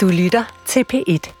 Du 0.00 0.08
lytter 0.08 0.62
til 0.66 0.84
P1. 0.92 1.32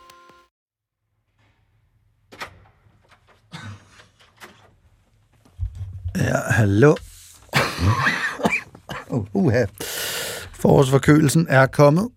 Ja, 6.16 6.38
hallo. 6.50 6.94
Uh, 9.10 9.26
uha. 9.32 9.64
Forårsforkølelsen 10.52 11.46
er 11.48 11.66
kommet. 11.66 12.08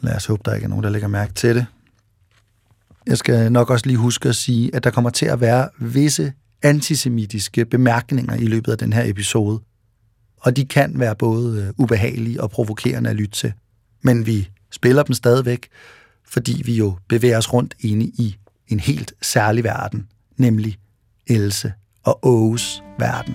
Lad 0.00 0.16
os 0.16 0.26
håbe, 0.26 0.42
der 0.44 0.54
ikke 0.54 0.64
er 0.64 0.68
nogen, 0.68 0.84
der 0.84 0.90
lægger 0.90 1.08
mærke 1.08 1.32
til 1.32 1.54
det. 1.54 1.66
Jeg 3.06 3.18
skal 3.18 3.52
nok 3.52 3.70
også 3.70 3.86
lige 3.86 3.96
huske 3.96 4.28
at 4.28 4.36
sige, 4.36 4.74
at 4.74 4.84
der 4.84 4.90
kommer 4.90 5.10
til 5.10 5.26
at 5.26 5.40
være 5.40 5.68
visse 5.78 6.32
antisemitiske 6.62 7.64
bemærkninger 7.64 8.34
i 8.34 8.46
løbet 8.46 8.72
af 8.72 8.78
den 8.78 8.92
her 8.92 9.10
episode. 9.10 9.60
Og 10.40 10.56
de 10.56 10.64
kan 10.64 11.00
være 11.00 11.16
både 11.16 11.62
øh, 11.62 11.72
ubehagelige 11.76 12.42
og 12.42 12.50
provokerende 12.50 13.10
at 13.10 13.16
lytte 13.16 13.36
til. 13.36 13.52
Men 14.04 14.26
vi 14.26 14.48
spiller 14.70 15.02
dem 15.02 15.14
stadigvæk, 15.14 15.68
fordi 16.24 16.62
vi 16.64 16.74
jo 16.74 16.96
bevæger 17.08 17.38
os 17.38 17.52
rundt 17.52 17.74
inde 17.80 18.04
i 18.04 18.36
en 18.68 18.80
helt 18.80 19.12
særlig 19.22 19.64
verden, 19.64 20.08
nemlig 20.36 20.78
Else 21.26 21.72
og 22.02 22.18
Åges 22.22 22.82
verden. 22.98 23.34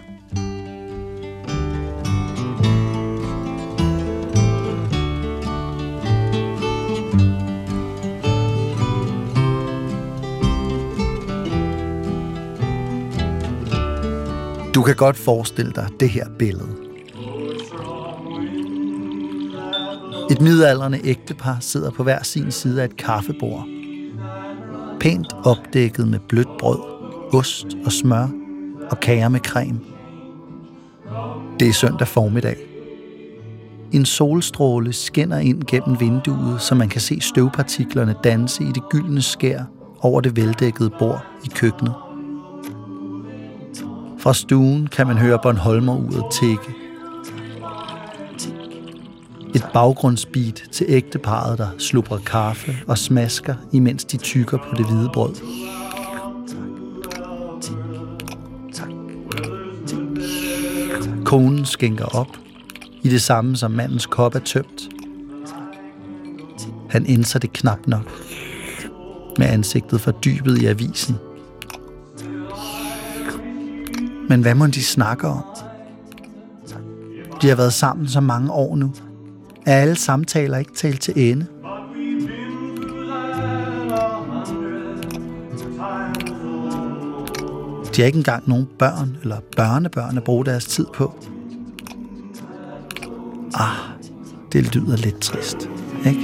Du 14.75 14.83
kan 14.83 14.95
godt 14.95 15.17
forestille 15.17 15.71
dig 15.71 15.89
det 15.99 16.09
her 16.09 16.29
billede. 16.39 16.78
Et 20.31 20.41
midaldrende 20.41 20.99
ægtepar 21.03 21.57
sidder 21.59 21.91
på 21.91 22.03
hver 22.03 22.23
sin 22.23 22.51
side 22.51 22.81
af 22.81 22.85
et 22.85 22.97
kaffebord. 22.97 23.67
Pænt 24.99 25.33
opdækket 25.45 26.07
med 26.07 26.19
blødt 26.19 26.57
brød, 26.59 26.79
ost 27.33 27.67
og 27.85 27.91
smør 27.91 28.27
og 28.91 28.99
kager 28.99 29.29
med 29.29 29.39
creme. 29.39 29.79
Det 31.59 31.67
er 31.67 31.73
søndag 31.73 32.07
formiddag. 32.07 32.57
En 33.91 34.05
solstråle 34.05 34.93
skinner 34.93 35.37
ind 35.37 35.63
gennem 35.67 35.99
vinduet, 35.99 36.61
så 36.61 36.75
man 36.75 36.89
kan 36.89 37.01
se 37.01 37.21
støvpartiklerne 37.21 38.15
danse 38.23 38.63
i 38.63 38.71
det 38.71 38.83
gyldne 38.89 39.21
skær 39.21 39.63
over 40.01 40.21
det 40.21 40.35
veldækkede 40.35 40.89
bord 40.99 41.25
i 41.45 41.47
køkkenet. 41.55 41.93
Fra 44.19 44.33
stuen 44.33 44.87
kan 44.87 45.07
man 45.07 45.17
høre 45.17 45.39
Bornholmer-uret 45.43 46.31
tikke. 46.31 46.78
Et 49.55 49.65
baggrundsbeat 49.73 50.63
til 50.71 50.85
ægteparet, 50.89 51.57
der 51.57 51.67
slubrer 51.77 52.17
kaffe 52.17 52.75
og 52.87 52.97
smasker, 52.97 53.55
imens 53.71 54.05
de 54.05 54.17
tykker 54.17 54.57
på 54.57 54.75
det 54.77 54.85
hvide 54.85 55.09
brød. 55.13 55.35
Konen 61.25 61.65
skænker 61.65 62.05
op, 62.05 62.37
i 63.03 63.09
det 63.09 63.21
samme 63.21 63.57
som 63.57 63.71
mandens 63.71 64.05
kop 64.05 64.35
er 64.35 64.39
tømt. 64.39 64.89
Han 66.89 67.05
indser 67.05 67.39
det 67.39 67.53
knap 67.53 67.87
nok, 67.87 68.11
med 69.37 69.47
ansigtet 69.47 70.01
fordybet 70.01 70.61
i 70.61 70.65
avisen. 70.65 71.15
Men 74.29 74.41
hvad 74.41 74.55
må 74.55 74.67
de 74.67 74.83
snakke 74.83 75.27
om? 75.27 75.43
De 77.41 77.47
har 77.47 77.55
været 77.55 77.73
sammen 77.73 78.07
så 78.07 78.21
mange 78.21 78.51
år 78.51 78.75
nu. 78.75 78.93
Er 79.69 79.81
alle 79.81 79.95
samtaler 79.95 80.57
ikke 80.57 80.73
talt 80.73 81.01
til 81.01 81.13
ende? 81.31 81.45
De 87.95 88.01
har 88.01 88.05
ikke 88.05 88.17
engang 88.17 88.49
nogen 88.49 88.67
børn 88.79 89.17
eller 89.21 89.39
børnebørn 89.57 90.17
at 90.17 90.23
bruge 90.23 90.45
deres 90.45 90.65
tid 90.65 90.85
på. 90.93 91.13
Ah, 93.53 93.97
det 94.51 94.75
lyder 94.75 94.97
lidt 94.97 95.21
trist, 95.21 95.69
ikke? 96.05 96.19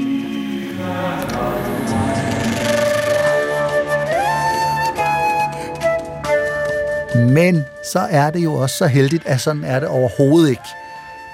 Men 7.33 7.63
så 7.91 7.99
er 7.99 8.29
det 8.29 8.43
jo 8.43 8.53
også 8.53 8.77
så 8.77 8.87
heldigt, 8.87 9.25
at 9.25 9.41
sådan 9.41 9.63
er 9.63 9.79
det 9.79 9.89
overhovedet 9.89 10.49
ikke. 10.49 10.61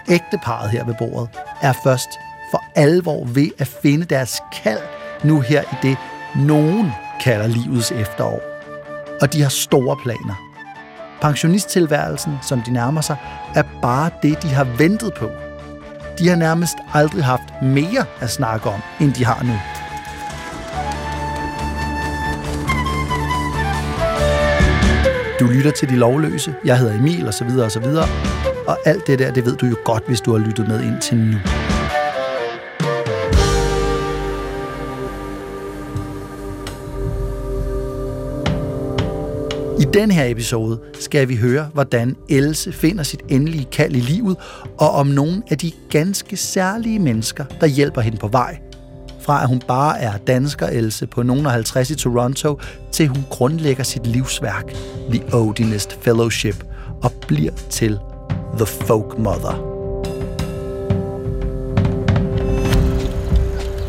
Ægteparet 0.10 0.70
her 0.70 0.86
ved 0.86 0.96
bordet 1.00 1.30
er 1.62 1.74
først 1.84 2.10
for 2.52 2.64
alvor 2.76 3.26
ved 3.26 3.50
at 3.60 3.68
finde 3.68 4.06
deres 4.06 4.42
kald 4.64 4.80
nu 5.24 5.40
her 5.40 5.62
i 5.62 5.76
det, 5.82 5.98
nogen 6.36 6.92
kalder 7.22 7.48
livets 7.48 7.92
efterår. 7.92 8.42
Og 9.22 9.34
de 9.34 9.42
har 9.42 9.50
store 9.50 9.98
planer. 10.04 10.36
Pensionisttilværelsen, 11.22 12.38
som 12.42 12.62
de 12.62 12.74
nærmer 12.74 13.02
sig, 13.02 13.18
er 13.56 13.64
bare 13.82 14.10
det, 14.24 14.44
de 14.44 14.48
har 14.48 14.64
ventet 14.78 15.14
på. 15.14 15.30
De 16.20 16.28
har 16.30 16.36
nærmest 16.36 16.78
aldrig 16.94 17.24
haft 17.24 17.62
mere 17.62 18.06
at 18.20 18.30
snakke 18.30 18.70
om, 18.70 18.82
end 19.00 19.14
de 19.14 19.26
har 19.26 19.44
nu. 19.44 19.54
Du 25.40 25.46
lytter 25.46 25.72
til 25.72 25.90
De 25.90 25.96
Lovløse. 25.96 26.56
Jeg 26.66 26.78
hedder 26.78 26.96
Emil, 26.96 27.28
og 27.28 27.34
så 27.34 27.46
videre, 27.46 27.70
og 28.72 28.78
alt 28.86 29.08
det 29.08 29.20
der, 29.20 29.32
det 29.32 29.46
ved 29.46 29.58
du 29.58 29.66
jo 29.66 29.76
godt, 29.86 30.04
hvis 30.08 30.22
du 30.22 30.32
har 30.32 30.40
lyttet 30.48 30.68
med 30.68 30.84
ind 30.84 31.02
til 31.02 31.18
nu. 31.18 31.38
I 39.82 39.86
den 39.94 40.12
her 40.12 40.26
episode 40.26 40.80
skal 41.00 41.30
vi 41.30 41.36
høre, 41.36 41.70
hvordan 41.74 42.16
Else 42.30 42.72
finder 42.72 43.04
sit 43.04 43.22
endelige 43.30 43.68
kald 43.72 43.96
i 43.96 44.00
livet, 44.00 44.38
og 44.78 44.92
om 44.92 45.08
nogle 45.08 45.44
af 45.50 45.58
de 45.58 45.72
ganske 45.90 46.38
særlige 46.38 47.00
mennesker, 47.00 47.46
der 47.62 47.68
hjælper 47.68 48.02
hende 48.02 48.18
på 48.18 48.28
vej. 48.28 48.60
Fra 49.22 49.42
at 49.42 49.48
hun 49.48 49.62
bare 49.68 50.00
er 50.00 50.18
dansker 50.18 50.68
Else 50.68 51.08
på 51.08 51.24
nogen 51.24 51.46
50 51.46 51.90
i 51.90 51.96
Toronto, 51.96 52.60
til 52.92 53.08
hun 53.08 53.24
grundlægger 53.30 53.84
sit 53.84 54.08
livsværk, 54.08 54.74
The 55.12 55.34
Odinist 55.34 55.98
Fellowship, 56.02 56.66
og 57.04 57.12
bliver 57.28 57.54
til 57.70 58.00
The 58.58 58.66
Folk 58.66 59.18
Mother. 59.18 59.72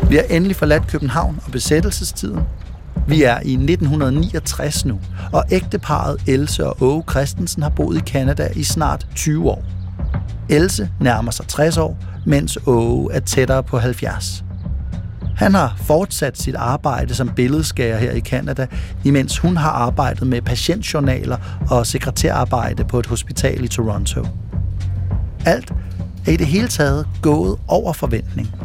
Vi 0.09 0.15
har 0.15 0.23
endelig 0.23 0.55
forladt 0.55 0.87
København 0.87 1.39
og 1.45 1.51
besættelsestiden, 1.51 2.39
vi 3.07 3.23
er 3.23 3.39
i 3.45 3.53
1969 3.53 4.85
nu, 4.85 4.99
og 5.33 5.43
ægteparet 5.51 6.21
Else 6.27 6.67
og 6.67 6.77
Åge 6.81 7.03
Christensen 7.09 7.63
har 7.63 7.69
boet 7.69 7.97
i 7.97 8.01
Kanada 8.11 8.49
i 8.55 8.63
snart 8.63 9.07
20 9.15 9.49
år. 9.49 9.63
Else 10.49 10.89
nærmer 10.99 11.31
sig 11.31 11.47
60 11.47 11.77
år, 11.77 11.97
mens 12.25 12.57
Åge 12.65 13.13
er 13.13 13.19
tættere 13.19 13.63
på 13.63 13.77
70. 13.77 14.43
Han 15.35 15.53
har 15.53 15.75
fortsat 15.77 16.37
sit 16.37 16.55
arbejde 16.55 17.15
som 17.15 17.29
billedskærer 17.29 17.97
her 17.97 18.11
i 18.11 18.19
Kanada, 18.19 18.67
imens 19.03 19.37
hun 19.37 19.57
har 19.57 19.71
arbejdet 19.71 20.27
med 20.27 20.41
patientjournaler 20.41 21.37
og 21.69 21.87
sekretærarbejde 21.87 22.83
på 22.83 22.99
et 22.99 23.05
hospital 23.05 23.63
i 23.63 23.67
Toronto. 23.67 24.25
Alt 25.45 25.73
er 26.27 26.31
i 26.31 26.37
det 26.37 26.47
hele 26.47 26.67
taget 26.67 27.07
gået 27.21 27.57
over 27.67 27.93
forventning. 27.93 28.55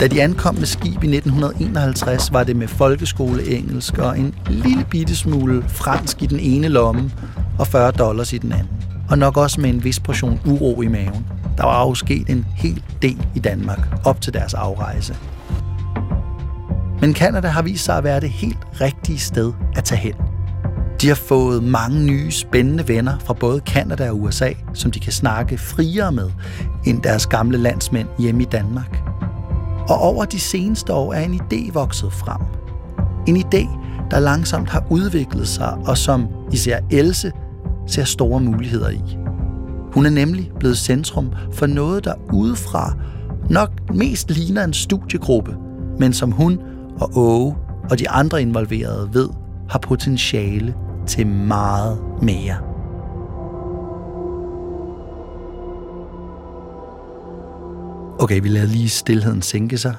Da 0.00 0.06
de 0.06 0.22
ankom 0.22 0.54
med 0.54 0.66
skib 0.66 1.04
i 1.04 1.16
1951, 1.16 2.32
var 2.32 2.44
det 2.44 2.56
med 2.56 2.68
folkeskoleengelsk 2.68 3.98
og 3.98 4.18
en 4.18 4.34
lille 4.46 4.84
bitte 4.90 5.16
smule 5.16 5.62
fransk 5.68 6.22
i 6.22 6.26
den 6.26 6.40
ene 6.40 6.68
lomme 6.68 7.10
og 7.58 7.66
40 7.66 7.92
dollars 7.92 8.32
i 8.32 8.38
den 8.38 8.52
anden. 8.52 8.68
Og 9.10 9.18
nok 9.18 9.36
også 9.36 9.60
med 9.60 9.70
en 9.70 9.84
vis 9.84 10.00
portion 10.00 10.40
uro 10.46 10.82
i 10.82 10.88
maven. 10.88 11.26
Der 11.56 11.64
var 11.64 11.86
jo 11.86 11.94
sket 11.94 12.30
en 12.30 12.46
hel 12.56 12.82
del 13.02 13.26
i 13.34 13.38
Danmark 13.38 13.78
op 14.04 14.20
til 14.20 14.34
deres 14.34 14.54
afrejse. 14.54 15.16
Men 17.00 17.14
Kanada 17.14 17.48
har 17.48 17.62
vist 17.62 17.84
sig 17.84 17.96
at 17.96 18.04
være 18.04 18.20
det 18.20 18.30
helt 18.30 18.58
rigtige 18.80 19.18
sted 19.18 19.52
at 19.76 19.84
tage 19.84 20.00
hen. 20.00 20.29
De 21.00 21.08
har 21.08 21.14
fået 21.14 21.62
mange 21.62 22.04
nye, 22.06 22.30
spændende 22.30 22.88
venner 22.88 23.18
fra 23.18 23.34
både 23.34 23.60
Kanada 23.60 24.10
og 24.10 24.20
USA, 24.20 24.52
som 24.74 24.90
de 24.90 25.00
kan 25.00 25.12
snakke 25.12 25.58
friere 25.58 26.12
med 26.12 26.30
end 26.86 27.02
deres 27.02 27.26
gamle 27.26 27.58
landsmænd 27.58 28.08
hjemme 28.18 28.42
i 28.42 28.46
Danmark– 28.52 29.02
og 29.90 29.98
over 29.98 30.24
de 30.24 30.40
seneste 30.40 30.92
år 30.92 31.12
er 31.12 31.20
en 31.20 31.40
idé 31.40 31.72
vokset 31.72 32.12
frem. 32.12 32.40
En 33.26 33.36
idé, 33.36 33.68
der 34.10 34.20
langsomt 34.20 34.70
har 34.70 34.86
udviklet 34.90 35.48
sig, 35.48 35.72
og 35.86 35.98
som 35.98 36.26
især 36.52 36.80
Else 36.90 37.32
ser 37.86 38.04
store 38.04 38.40
muligheder 38.40 38.90
i. 38.90 39.16
Hun 39.92 40.06
er 40.06 40.10
nemlig 40.10 40.50
blevet 40.58 40.78
centrum 40.78 41.32
for 41.52 41.66
noget, 41.66 42.04
der 42.04 42.14
udefra 42.32 42.94
nok 43.50 43.94
mest 43.94 44.30
ligner 44.30 44.64
en 44.64 44.72
studiegruppe, 44.72 45.56
men 45.98 46.12
som 46.12 46.30
hun 46.30 46.58
og 47.00 47.10
Åge 47.16 47.56
og 47.90 47.98
de 47.98 48.10
andre 48.10 48.42
involverede 48.42 49.10
ved, 49.12 49.28
har 49.68 49.78
potentiale 49.78 50.74
til 51.10 51.26
meget 51.26 52.02
mere. 52.22 52.56
Okay, 58.18 58.40
vi 58.42 58.48
lader 58.48 58.66
lige 58.66 58.88
stillheden 58.88 59.42
sænke 59.42 59.78
sig. 59.78 59.94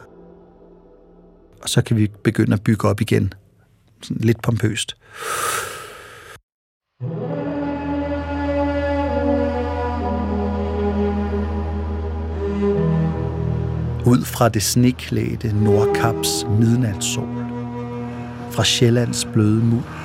Og 1.61 1.69
så 1.69 1.81
kan 1.81 1.97
vi 1.97 2.11
begynde 2.23 2.53
at 2.53 2.63
bygge 2.63 2.89
op 2.89 3.01
igen. 3.01 3.33
Sådan 4.01 4.23
lidt 4.23 4.41
pompøst. 4.41 4.95
Ud 14.05 14.25
fra 14.25 14.49
det 14.49 14.63
sneklædte 14.63 15.63
Nordkaps 15.63 16.45
midnatssol. 16.59 17.27
Fra 18.51 18.63
Sjællands 18.63 19.25
bløde 19.25 19.63
muld. 19.63 20.00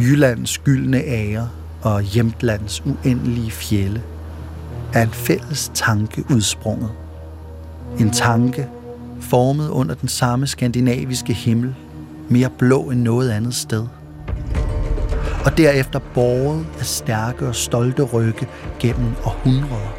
Jyllands 0.00 0.58
gyldne 0.58 1.04
ære 1.04 1.48
og 1.82 2.02
Hjemtlands 2.02 2.82
uendelige 2.86 3.50
fjelle 3.50 4.02
er 4.94 5.02
en 5.02 5.10
fælles 5.10 5.70
tanke 5.74 6.24
udsprunget. 6.30 6.90
En 8.00 8.10
tanke 8.10 8.68
formet 9.20 9.68
under 9.68 9.94
den 9.94 10.08
samme 10.08 10.46
skandinaviske 10.46 11.32
himmel, 11.32 11.74
mere 12.28 12.50
blå 12.58 12.90
end 12.90 13.02
noget 13.02 13.30
andet 13.30 13.54
sted. 13.54 13.86
Og 15.44 15.58
derefter 15.58 15.98
båret 16.14 16.66
af 16.78 16.84
stærke 16.84 17.46
og 17.46 17.54
stolte 17.54 18.02
rygge 18.02 18.48
gennem 18.78 19.12
århundreder 19.24 19.92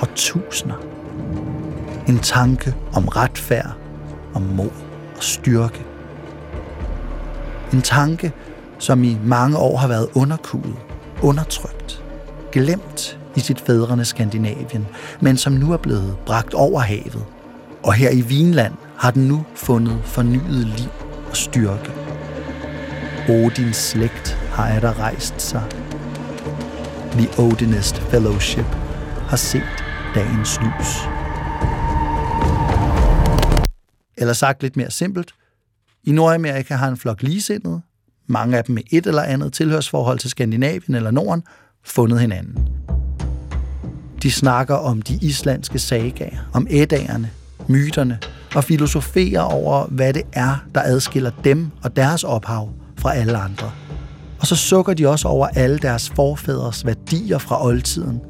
og 0.00 0.08
tusinder. 0.14 0.76
En 2.08 2.18
tanke 2.18 2.74
om 2.94 3.08
retfærd, 3.08 3.76
om 4.34 4.42
mod 4.42 4.70
og 5.16 5.22
styrke. 5.22 5.84
En 7.72 7.82
tanke, 7.82 8.32
som 8.84 9.04
i 9.04 9.16
mange 9.24 9.58
år 9.58 9.76
har 9.76 9.88
været 9.88 10.08
underkudet, 10.14 10.76
undertrykt, 11.22 12.04
glemt 12.52 13.18
i 13.36 13.40
sit 13.40 13.60
fædrene 13.60 14.04
Skandinavien, 14.04 14.86
men 15.20 15.36
som 15.36 15.52
nu 15.52 15.72
er 15.72 15.76
blevet 15.76 16.16
bragt 16.26 16.54
over 16.54 16.80
havet. 16.80 17.24
Og 17.82 17.94
her 17.94 18.10
i 18.10 18.20
Vinland 18.20 18.74
har 18.96 19.10
den 19.10 19.28
nu 19.28 19.44
fundet 19.54 20.00
fornyet 20.04 20.66
liv 20.66 20.90
og 21.30 21.36
styrke. 21.36 21.90
Odins 23.28 23.76
slægt 23.76 24.38
har 24.50 24.80
der 24.80 25.00
rejst 25.00 25.40
sig. 25.40 25.62
The 27.12 27.28
Odinist 27.38 27.96
Fellowship 27.96 28.66
har 29.28 29.36
set 29.36 29.84
dagens 30.14 30.60
lys. 30.60 31.08
Eller 34.16 34.32
sagt 34.32 34.62
lidt 34.62 34.76
mere 34.76 34.90
simpelt, 34.90 35.34
i 36.04 36.12
Nordamerika 36.12 36.74
har 36.74 36.88
en 36.88 36.96
flok 36.96 37.22
ligesindede, 37.22 37.82
mange 38.26 38.56
af 38.58 38.64
dem 38.64 38.74
med 38.74 38.82
et 38.90 39.06
eller 39.06 39.22
andet 39.22 39.52
tilhørsforhold 39.52 40.18
til 40.18 40.30
Skandinavien 40.30 40.94
eller 40.94 41.10
Norden, 41.10 41.42
fundet 41.84 42.20
hinanden. 42.20 42.68
De 44.22 44.30
snakker 44.30 44.74
om 44.74 45.02
de 45.02 45.18
islandske 45.22 45.78
sagaer, 45.78 46.50
om 46.52 46.66
ædagerne, 46.70 47.30
myterne 47.68 48.18
og 48.54 48.64
filosoferer 48.64 49.40
over, 49.40 49.86
hvad 49.86 50.12
det 50.12 50.22
er, 50.32 50.64
der 50.74 50.82
adskiller 50.84 51.30
dem 51.44 51.70
og 51.82 51.96
deres 51.96 52.24
ophav 52.24 52.70
fra 52.98 53.14
alle 53.14 53.36
andre. 53.36 53.70
Og 54.40 54.46
så 54.46 54.56
sukker 54.56 54.94
de 54.94 55.08
også 55.08 55.28
over 55.28 55.46
alle 55.46 55.78
deres 55.78 56.10
forfædres 56.10 56.86
værdier 56.86 57.38
fra 57.38 57.64
oldtiden, 57.66 58.20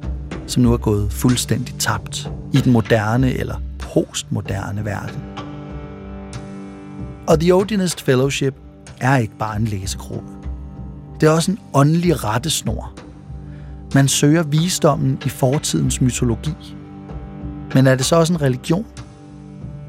som 0.46 0.62
nu 0.62 0.72
er 0.72 0.76
gået 0.76 1.12
fuldstændig 1.12 1.74
tabt 1.78 2.30
i 2.52 2.56
den 2.56 2.72
moderne 2.72 3.32
eller 3.32 3.60
postmoderne 3.78 4.84
verden. 4.84 5.22
Og 7.26 7.40
The 7.40 7.54
Odinist 7.54 8.00
Fellowship 8.00 8.54
er 9.04 9.16
ikke 9.16 9.38
bare 9.38 9.56
en 9.56 9.64
læsegruppe. 9.64 10.28
Det 11.20 11.26
er 11.26 11.30
også 11.30 11.50
en 11.50 11.58
åndelig 11.74 12.24
rettesnor. 12.24 12.92
Man 13.94 14.08
søger 14.08 14.42
visdommen 14.42 15.18
i 15.26 15.28
fortidens 15.28 16.00
mytologi. 16.00 16.76
Men 17.74 17.86
er 17.86 17.94
det 17.94 18.06
så 18.06 18.16
også 18.16 18.32
en 18.32 18.42
religion? 18.42 18.86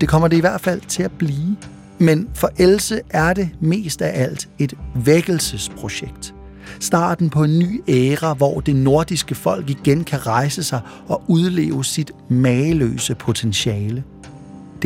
Det 0.02 0.10
kommer 0.10 0.28
det 0.28 0.38
i 0.38 0.40
hvert 0.40 0.62
fald 0.62 0.82
til 0.82 1.04
at 1.04 1.12
blive. 1.12 1.56
Men 2.00 2.30
for 2.34 2.50
Else 2.58 3.02
er 3.10 3.34
det 3.34 3.50
mest 3.60 4.02
af 4.02 4.24
alt 4.24 4.50
et 4.60 4.74
vækkelsesprojekt. 4.96 6.34
Starten 6.80 7.30
på 7.30 7.44
en 7.44 7.60
ny 7.60 7.82
æra, 7.88 8.34
hvor 8.34 8.60
det 8.60 8.76
nordiske 8.76 9.36
folk 9.36 9.70
igen 9.70 10.04
kan 10.04 10.28
rejse 10.28 10.64
sig 10.64 10.82
og 11.08 11.24
udleve 11.28 11.86
sit 11.86 12.12
mageløse 12.30 13.16
potentiale– 13.16 14.04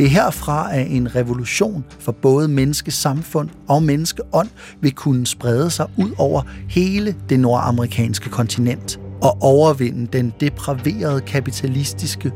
det 0.00 0.06
er 0.06 0.10
herfra, 0.10 0.74
at 0.76 0.86
en 0.90 1.14
revolution 1.14 1.84
for 1.98 2.12
både 2.12 2.48
menneskesamfund 2.48 3.48
og 3.68 3.82
menneskeånd 3.82 4.48
vil 4.80 4.92
kunne 4.92 5.26
sprede 5.26 5.70
sig 5.70 5.86
ud 5.96 6.10
over 6.18 6.42
hele 6.68 7.14
det 7.28 7.40
nordamerikanske 7.40 8.30
kontinent 8.30 9.00
og 9.22 9.42
overvinde 9.42 10.06
den 10.06 10.32
depraverede 10.40 11.20
kapitalistiske, 11.20 12.32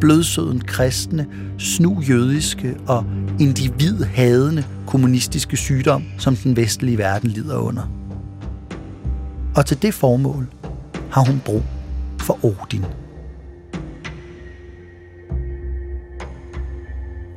blødsøden 0.00 0.60
kristne, 0.60 1.26
snu 1.58 2.00
jødiske 2.08 2.76
og 2.86 3.04
individhadende 3.40 4.64
kommunistiske 4.86 5.56
sygdom, 5.56 6.04
som 6.18 6.36
den 6.36 6.56
vestlige 6.56 6.98
verden 6.98 7.30
lider 7.30 7.56
under. 7.56 7.90
Og 9.56 9.66
til 9.66 9.82
det 9.82 9.94
formål 9.94 10.46
har 11.10 11.24
hun 11.24 11.42
brug 11.44 11.62
for 12.20 12.44
Odin. 12.44 12.84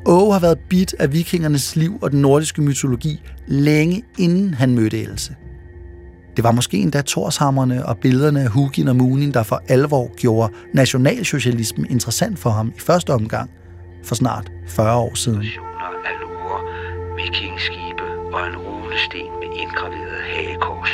Åge 0.06 0.34
har 0.34 0.40
været 0.40 0.60
bit 0.70 0.96
af 1.00 1.14
vikingernes 1.14 1.76
liv 1.76 2.00
og 2.02 2.12
den 2.12 2.22
nordiske 2.22 2.62
mytologi 2.62 3.22
længe 3.48 4.04
inden 4.18 4.54
han 4.54 4.76
mødte 4.76 5.02
Else. 5.02 5.36
Det 6.36 6.44
var 6.44 6.52
måske 6.52 6.78
endda 6.78 7.02
Torshammerne 7.02 7.86
og 7.86 7.98
billederne 7.98 8.42
af 8.42 8.50
Hugin 8.50 8.88
og 8.88 8.96
Munin, 8.96 9.32
der 9.34 9.44
for 9.44 9.62
alvor 9.68 10.16
gjorde 10.16 10.54
nationalsocialismen 10.74 11.86
interessant 11.90 12.40
for 12.40 12.50
ham 12.50 12.74
i 12.78 12.80
første 12.80 13.14
omgang 13.14 13.50
for 14.04 14.16
snart 14.16 14.52
40 14.68 14.96
år 14.96 15.16
siden. 15.16 15.38
Alure, 16.06 16.60
vikingskibe 17.16 18.04
og 18.34 18.48
en 18.48 18.56
runesten 18.56 19.28
med 19.40 19.62
indgraveret 19.62 20.22
hagekors. 20.36 20.92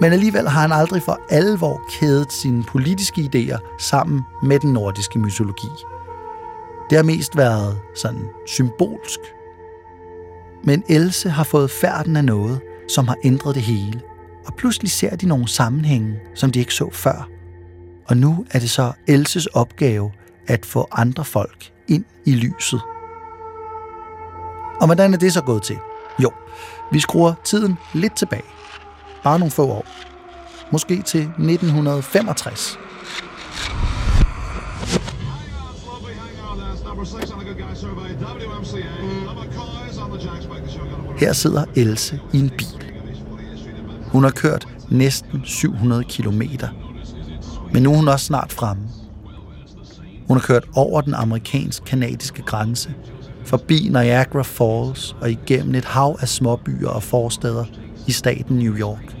Men 0.00 0.12
alligevel 0.12 0.48
har 0.48 0.60
han 0.60 0.72
aldrig 0.72 1.02
for 1.02 1.20
alvor 1.30 1.80
kædet 1.90 2.32
sine 2.32 2.64
politiske 2.64 3.30
idéer 3.34 3.76
sammen 3.78 4.22
med 4.42 4.58
den 4.58 4.72
nordiske 4.72 5.18
mytologi. 5.18 5.68
Det 6.90 6.96
har 6.96 7.02
mest 7.02 7.36
været 7.36 7.78
sådan 7.94 8.28
symbolsk. 8.46 9.20
Men 10.64 10.82
Else 10.88 11.30
har 11.30 11.44
fået 11.44 11.70
færden 11.70 12.16
af 12.16 12.24
noget, 12.24 12.60
som 12.88 13.08
har 13.08 13.16
ændret 13.24 13.54
det 13.54 13.62
hele. 13.62 14.00
Og 14.46 14.54
pludselig 14.54 14.90
ser 14.90 15.16
de 15.16 15.26
nogle 15.26 15.48
sammenhænge, 15.48 16.20
som 16.34 16.50
de 16.50 16.58
ikke 16.58 16.74
så 16.74 16.90
før. 16.92 17.28
Og 18.08 18.16
nu 18.16 18.46
er 18.50 18.58
det 18.58 18.70
så 18.70 18.92
Elses 19.06 19.46
opgave 19.46 20.12
at 20.46 20.66
få 20.66 20.88
andre 20.92 21.24
folk 21.24 21.72
ind 21.88 22.04
i 22.24 22.34
lyset. 22.34 22.80
Og 24.80 24.86
hvordan 24.86 25.14
er 25.14 25.18
det 25.18 25.32
så 25.32 25.42
gået 25.42 25.62
til? 25.62 25.78
Jo, 26.22 26.30
vi 26.92 27.00
skruer 27.00 27.34
tiden 27.44 27.78
lidt 27.94 28.16
tilbage. 28.16 28.42
Bare 29.24 29.38
nogle 29.38 29.50
få 29.50 29.66
år. 29.66 29.86
Måske 30.72 31.02
til 31.02 31.20
1965. 31.20 32.78
Her 41.18 41.32
sidder 41.32 41.64
Else 41.76 42.20
i 42.32 42.38
en 42.38 42.50
bil. 42.58 42.92
Hun 44.06 44.22
har 44.24 44.30
kørt 44.30 44.68
næsten 44.90 45.44
700 45.44 46.04
kilometer. 46.04 46.68
Men 47.72 47.82
nu 47.82 47.92
er 47.92 47.96
hun 47.96 48.08
også 48.08 48.26
snart 48.26 48.52
fremme. 48.52 48.82
Hun 50.28 50.36
har 50.36 50.46
kørt 50.46 50.64
over 50.74 51.00
den 51.00 51.14
amerikansk-kanadiske 51.14 52.42
grænse, 52.42 52.94
forbi 53.44 53.88
Niagara 53.88 54.42
Falls 54.42 55.16
og 55.20 55.30
igennem 55.30 55.74
et 55.74 55.84
hav 55.84 56.18
af 56.20 56.28
småbyer 56.28 56.88
og 56.88 57.02
forsteder 57.02 57.64
i 58.06 58.12
staten 58.12 58.56
New 58.56 58.76
York. 58.76 59.16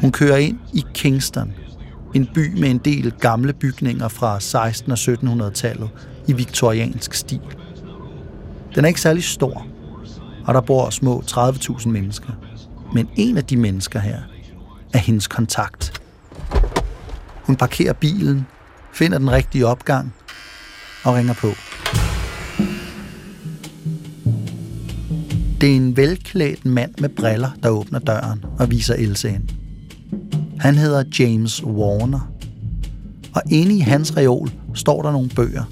Hun 0.00 0.12
kører 0.12 0.36
ind 0.36 0.58
i 0.74 0.84
Kingston, 0.94 1.52
en 2.14 2.28
by 2.34 2.60
med 2.60 2.70
en 2.70 2.78
del 2.78 3.10
gamle 3.10 3.52
bygninger 3.52 4.08
fra 4.08 4.38
1600- 4.38 4.90
og 4.90 5.46
1700-tallet 5.46 5.90
i 6.28 6.32
viktoriansk 6.32 7.14
stil. 7.14 7.40
Den 8.74 8.84
er 8.84 8.88
ikke 8.88 9.00
særlig 9.00 9.24
stor, 9.24 9.66
og 10.46 10.54
der 10.54 10.60
bor 10.60 10.90
små 10.90 11.22
30.000 11.26 11.88
mennesker. 11.88 12.32
Men 12.94 13.08
en 13.16 13.36
af 13.36 13.44
de 13.44 13.56
mennesker 13.56 14.00
her 14.00 14.18
er 14.92 14.98
hendes 14.98 15.26
kontakt. 15.26 16.02
Hun 17.42 17.56
parkerer 17.56 17.92
bilen, 17.92 18.46
finder 18.92 19.18
den 19.18 19.30
rigtige 19.32 19.66
opgang 19.66 20.14
og 21.04 21.14
ringer 21.14 21.34
på. 21.34 21.48
Det 25.60 25.72
er 25.72 25.76
en 25.76 25.96
velklædt 25.96 26.64
mand 26.64 26.94
med 27.00 27.08
briller, 27.08 27.50
der 27.62 27.68
åbner 27.68 27.98
døren 27.98 28.44
og 28.58 28.70
viser 28.70 28.94
Else 28.94 29.28
ind. 29.28 29.42
Han 30.60 30.74
hedder 30.74 31.04
James 31.18 31.64
Warner, 31.64 32.32
og 33.34 33.42
inde 33.50 33.76
i 33.76 33.80
hans 33.80 34.16
reol 34.16 34.50
står 34.74 35.02
der 35.02 35.12
nogle 35.12 35.28
bøger, 35.28 35.64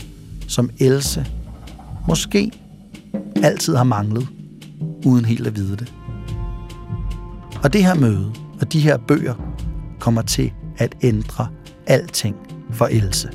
som 0.48 0.70
Else 0.78 1.26
måske 2.08 2.50
altid 3.42 3.76
har 3.76 3.84
manglet, 3.84 4.28
uden 5.06 5.24
helt 5.24 5.46
at 5.46 5.56
vide 5.56 5.76
det. 5.76 5.92
Og 7.62 7.72
det 7.72 7.84
her 7.84 7.94
møde 7.94 8.32
og 8.60 8.72
de 8.72 8.80
her 8.80 8.96
bøger 8.96 9.34
kommer 10.00 10.22
til 10.22 10.52
at 10.78 10.94
ændre 11.02 11.46
alting 11.86 12.36
for 12.70 12.86
Else. 12.90 13.30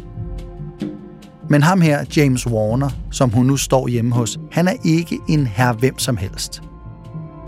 Men 1.50 1.64
ham 1.64 1.82
her, 1.82 2.06
James 2.18 2.48
Warner, 2.48 2.90
som 3.12 3.30
hun 3.30 3.46
nu 3.46 3.58
står 3.58 3.88
hjemme 3.88 4.16
hos, 4.16 4.40
han 4.52 4.68
er 4.68 4.74
ikke 4.86 5.20
en 5.30 5.48
her 5.48 5.74
hvem 5.74 6.00
som 6.00 6.18
helst. 6.18 6.62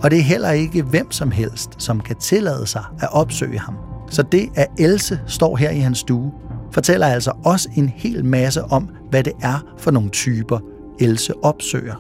Og 0.04 0.12
det 0.12 0.20
er 0.20 0.24
heller 0.24 0.52
ikke 0.52 0.84
hvem 0.84 1.12
som 1.12 1.32
helst, 1.32 1.70
som 1.78 2.00
kan 2.00 2.16
tillade 2.16 2.68
sig 2.68 2.84
at 3.00 3.14
opsøge 3.14 3.60
ham. 3.60 3.76
Så 4.10 4.24
det, 4.24 4.50
at 4.56 4.68
Else 4.80 5.20
står 5.28 5.56
her 5.56 5.70
i 5.70 5.80
hans 5.80 5.98
stue, 5.98 6.32
fortæller 6.74 7.08
altså 7.08 7.32
også 7.46 7.70
en 7.76 7.90
hel 7.90 8.26
masse 8.26 8.64
om, 8.64 8.90
hvad 9.10 9.24
det 9.24 9.34
er 9.42 9.76
for 9.78 9.92
nogle 9.92 10.10
typer, 10.10 10.60
Else 11.00 11.34
opsøger. 11.44 11.96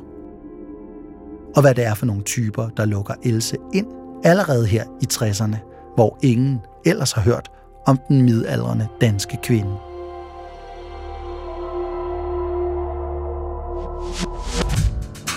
Og 1.56 1.62
hvad 1.62 1.75
det 1.75 1.86
er 1.86 1.94
for 1.94 2.06
nogle 2.06 2.24
typer, 2.24 2.70
der 2.70 2.86
lukker 2.86 3.13
Else 3.24 3.58
ind 3.74 3.88
allerede 4.24 4.66
her 4.66 4.84
i 5.01 5.08
60'erne, 5.13 5.58
hvor 5.96 6.20
ingen 6.24 6.60
ellers 6.86 7.12
har 7.12 7.22
hørt 7.22 7.51
om 7.88 8.00
den 8.08 8.22
midaldrende 8.22 8.88
danske 9.01 9.38
kvinde. 9.44 9.78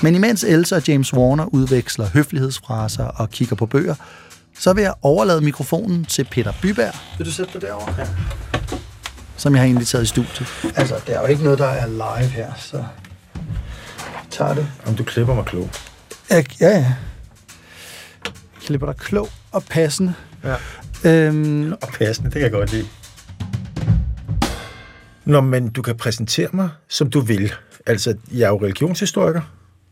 Men 0.03 0.15
imens 0.15 0.45
Else 0.45 0.77
og 0.77 0.89
James 0.89 1.15
Warner 1.15 1.55
udveksler 1.55 2.07
høflighedsfraser 2.07 3.05
og 3.05 3.31
kigger 3.31 3.57
på 3.57 3.67
bøger, 3.67 3.95
så 4.59 4.73
vil 4.73 4.83
jeg 4.83 4.95
overlade 5.03 5.41
mikrofonen 5.41 6.05
til 6.05 6.25
Peter 6.31 6.53
Byberg. 6.63 6.95
Vil 7.19 7.27
du 7.27 7.33
sætte 7.33 7.53
dig 7.53 7.63
derovre? 7.63 7.95
Ja. 7.99 8.07
Som 9.37 9.55
jeg 9.55 9.63
har 9.63 9.69
inviteret 9.69 10.03
i 10.03 10.07
studiet. 10.07 10.47
Altså, 10.77 10.95
det 11.07 11.17
er 11.17 11.21
jo 11.21 11.27
ikke 11.27 11.43
noget, 11.45 11.59
der 11.59 11.67
er 11.67 11.87
live 11.87 12.29
her, 12.31 12.53
så 12.59 12.77
jeg 12.77 12.85
tager 14.31 14.55
det. 14.55 14.67
Om 14.87 14.95
du 14.95 15.05
klipper 15.05 15.35
mig 15.35 15.45
klog. 15.45 15.71
Ja, 16.31 16.43
ja. 16.61 16.69
ja. 16.69 16.95
Klipper 18.61 18.87
dig 18.87 18.97
klog 18.97 19.29
og 19.53 19.65
passende. 19.65 20.15
Ja. 20.45 20.55
Øhm, 21.05 21.73
Og 21.73 21.89
passende, 21.99 22.27
det 22.31 22.33
kan 22.35 22.43
jeg 22.43 22.51
godt 22.51 22.73
lide. 22.73 22.87
Nå, 25.25 25.41
men 25.41 25.69
du 25.69 25.83
kan 25.83 25.97
præsentere 25.97 26.49
mig, 26.53 26.69
som 26.89 27.11
du 27.11 27.21
vil. 27.21 27.53
Altså, 27.87 28.15
jeg 28.33 28.45
er 28.45 28.49
jo 28.49 28.57
religionshistoriker 28.63 29.41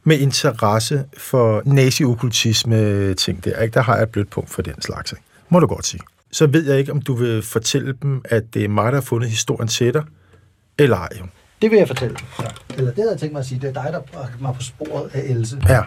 med 0.04 0.18
interesse 0.18 1.04
for 1.18 1.62
nazi-okkultisme 1.64 3.14
ting 3.14 3.44
der. 3.44 3.60
Ikke? 3.62 3.74
Der 3.74 3.82
har 3.82 3.94
jeg 3.94 4.02
et 4.02 4.08
blødt 4.08 4.30
punkt 4.30 4.50
for 4.50 4.62
den 4.62 4.82
slags. 4.82 5.12
Ikke? 5.12 5.22
Må 5.48 5.60
du 5.60 5.66
godt 5.66 5.86
sige. 5.86 6.00
Så 6.32 6.46
ved 6.46 6.70
jeg 6.70 6.78
ikke, 6.78 6.92
om 6.92 7.02
du 7.02 7.14
vil 7.14 7.42
fortælle 7.42 7.94
dem, 8.02 8.22
at 8.24 8.54
det 8.54 8.64
er 8.64 8.68
mig, 8.68 8.92
der 8.92 8.98
har 8.98 9.00
fundet 9.00 9.30
historien 9.30 9.68
til 9.68 9.94
dig, 9.94 10.04
eller 10.78 10.96
ej. 10.96 11.08
jo. 11.20 11.26
det 11.62 11.70
vil 11.70 11.78
jeg 11.78 11.88
fortælle. 11.88 12.16
Ja. 12.38 12.44
Eller 12.76 12.90
det 12.90 12.96
havde 12.98 13.10
jeg 13.10 13.20
tænkt 13.20 13.32
mig 13.32 13.40
at 13.40 13.46
sige. 13.46 13.60
Det 13.60 13.76
er 13.76 13.82
dig, 13.82 13.92
der 13.92 14.00
bragte 14.00 14.42
mig 14.42 14.54
på 14.54 14.62
sporet 14.62 15.10
af 15.14 15.22
Else 15.24 15.62
Ja, 15.68 15.82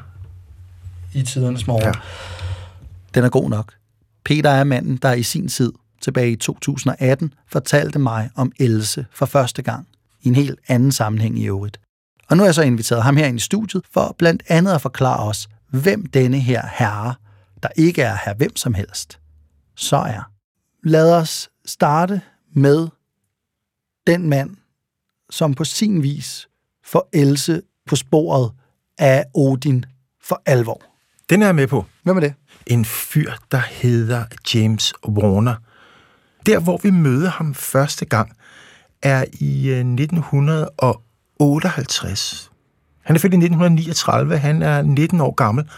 i 1.14 1.24
tidernes 1.24 1.68
morgen. 1.68 1.84
Ja. 1.84 1.92
Den 3.16 3.24
er 3.24 3.30
god 3.30 3.50
nok. 3.50 3.74
Peter 4.26 4.50
er 4.50 4.64
manden, 4.64 4.98
der 4.98 5.14
i 5.14 5.24
sin 5.24 5.48
tid, 5.48 5.74
tilbage 6.02 6.32
i 6.32 6.36
2018, 6.36 7.34
fortalte 7.48 8.00
mig 8.00 8.30
om 8.36 8.52
Else 8.60 9.06
for 9.12 9.26
første 9.26 9.62
gang. 9.62 9.88
I 10.22 10.28
en 10.28 10.36
helt 10.36 10.60
anden 10.68 10.92
sammenhæng 10.92 11.40
i 11.40 11.46
øvrigt. 11.46 11.80
Og 12.30 12.38
nu 12.38 12.44
har 12.44 12.48
jeg 12.48 12.56
så 12.56 12.62
inviteret 12.62 13.04
ham 13.04 13.18
her 13.18 13.26
ind 13.26 13.38
i 13.38 13.42
studiet 13.42 13.84
for 13.94 14.16
blandt 14.18 14.44
andet 14.48 14.74
at 14.74 14.82
forklare 14.82 15.20
os, 15.30 15.48
hvem 15.70 16.06
denne 16.06 16.40
her 16.40 16.62
herre, 16.74 17.14
der 17.64 17.70
ikke 17.76 18.02
er 18.02 18.18
her 18.26 18.34
hvem 18.34 18.56
som 18.56 18.74
helst, 18.74 19.20
så 19.76 19.98
er. 19.98 20.35
Lad 20.88 21.14
os 21.14 21.50
starte 21.66 22.22
med 22.54 22.88
den 24.08 24.30
mand, 24.30 24.56
som 25.30 25.54
på 25.54 25.64
sin 25.64 26.04
vis 26.04 26.48
får 26.84 27.10
Else 27.14 27.62
på 27.86 27.96
sporet 27.96 28.52
af 28.98 29.26
Odin 29.34 29.86
for 30.24 30.42
alvor. 30.46 30.82
den 31.30 31.42
er 31.42 31.46
jeg 31.46 31.56
med 31.56 31.68
på. 31.68 31.86
Hvem 32.04 32.18
er 32.18 32.22
det? 32.22 32.34
en 32.68 32.86
fyr, 32.86 33.32
der 33.52 33.62
hedder 33.72 34.26
James 34.54 34.94
Warner. 35.08 35.56
Der, 36.46 36.60
hvor 36.60 36.80
vi 36.84 36.90
møder 36.90 37.30
ham 37.30 37.54
første 37.54 38.06
gang, 38.06 38.38
er 39.02 39.26
i 39.34 39.70
øh, 39.70 39.80
1958. 39.80 42.52
Han 43.02 43.16
er 43.16 43.20
født 43.20 43.34
i 43.34 43.38
1939, 43.38 44.38
han 44.38 44.62
er 44.62 44.82
19 44.82 45.22
år 45.22 45.34
gammel. 45.34 45.70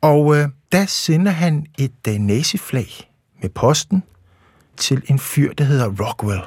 Og 0.00 0.36
øh, 0.36 0.48
der 0.72 0.86
sender 0.86 1.32
han 1.32 1.66
et 1.78 2.06
øh, 2.08 2.14
naziflag 2.14 3.09
med 3.42 3.50
posten 3.50 4.02
til 4.76 5.02
en 5.06 5.18
fyr, 5.18 5.52
der 5.52 5.64
hedder 5.64 5.86
Rockwell. 5.86 6.40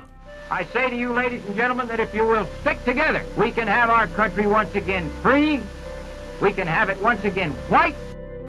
I 0.61 0.63
say 0.73 0.89
to 0.89 0.95
you, 1.03 1.15
ladies 1.15 1.41
and 1.47 1.55
gentlemen, 1.55 1.87
that 1.87 1.99
if 1.99 2.13
you 2.15 2.25
will 2.27 2.45
stick 2.61 2.77
together, 2.85 3.21
we 3.37 3.51
can 3.51 3.67
have 3.67 3.89
our 3.89 4.07
country 4.15 4.45
once 4.45 4.75
again 4.75 5.05
free. 5.21 5.59
We 6.41 6.51
can 6.51 6.67
have 6.67 6.91
it 6.91 6.97
once 7.01 7.23
again 7.27 7.51
white. 7.69 7.95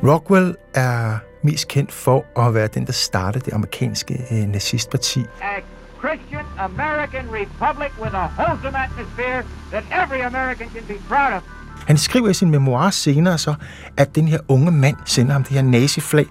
Rockwell 0.03 0.57
er 0.75 1.19
mest 1.43 1.69
kendt 1.69 1.93
for 1.93 2.25
at 2.47 2.55
være 2.55 2.67
den, 2.67 2.87
der 2.87 2.93
startede 2.93 3.45
det 3.45 3.53
amerikanske 3.53 4.15
øh, 4.31 4.39
nazistparti. 4.49 5.21
A 5.43 5.61
Christian 5.99 6.45
American 6.59 7.25
republic 7.31 7.91
with 8.03 8.15
a 8.15 8.27
wholesome 8.39 8.79
atmosphere 8.85 9.45
that 9.71 9.85
every 10.03 10.21
American 10.21 10.69
can 10.69 10.85
be 10.89 10.95
proud 11.09 11.33
of. 11.37 11.43
Han 11.87 11.99
skriver 11.99 12.29
i 12.29 12.35
sin 12.35 12.51
memoir 12.51 12.91
senere 12.91 13.39
så, 13.39 13.55
at 13.97 14.15
den 14.15 14.29
her 14.29 14.39
unge 14.49 14.71
mand 14.71 14.97
sender 15.05 15.33
ham 15.33 15.45
det 15.45 15.53
her 15.53 15.63
naziflag, 15.63 16.27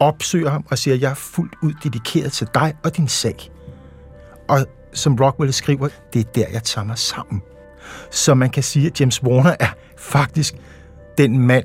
opsøger 0.00 0.50
ham 0.50 0.64
og 0.70 0.78
siger, 0.78 0.96
jeg 0.96 1.10
er 1.10 1.14
fuldt 1.14 1.54
ud 1.62 1.72
dedikeret 1.84 2.32
til 2.32 2.48
dig 2.54 2.74
og 2.84 2.96
din 2.96 3.08
sag. 3.08 3.50
Og 4.48 4.66
som 4.92 5.16
Rockwell 5.20 5.52
skriver, 5.52 5.88
det 6.12 6.20
er 6.20 6.32
der, 6.34 6.46
jeg 6.52 6.62
tager 6.62 6.84
mig 6.84 6.98
sammen. 6.98 7.42
Så 8.10 8.34
man 8.34 8.50
kan 8.50 8.62
sige, 8.62 8.86
at 8.86 9.00
James 9.00 9.22
Warner 9.22 9.56
er 9.60 9.68
faktisk 9.98 10.54
den 11.18 11.38
mand, 11.38 11.64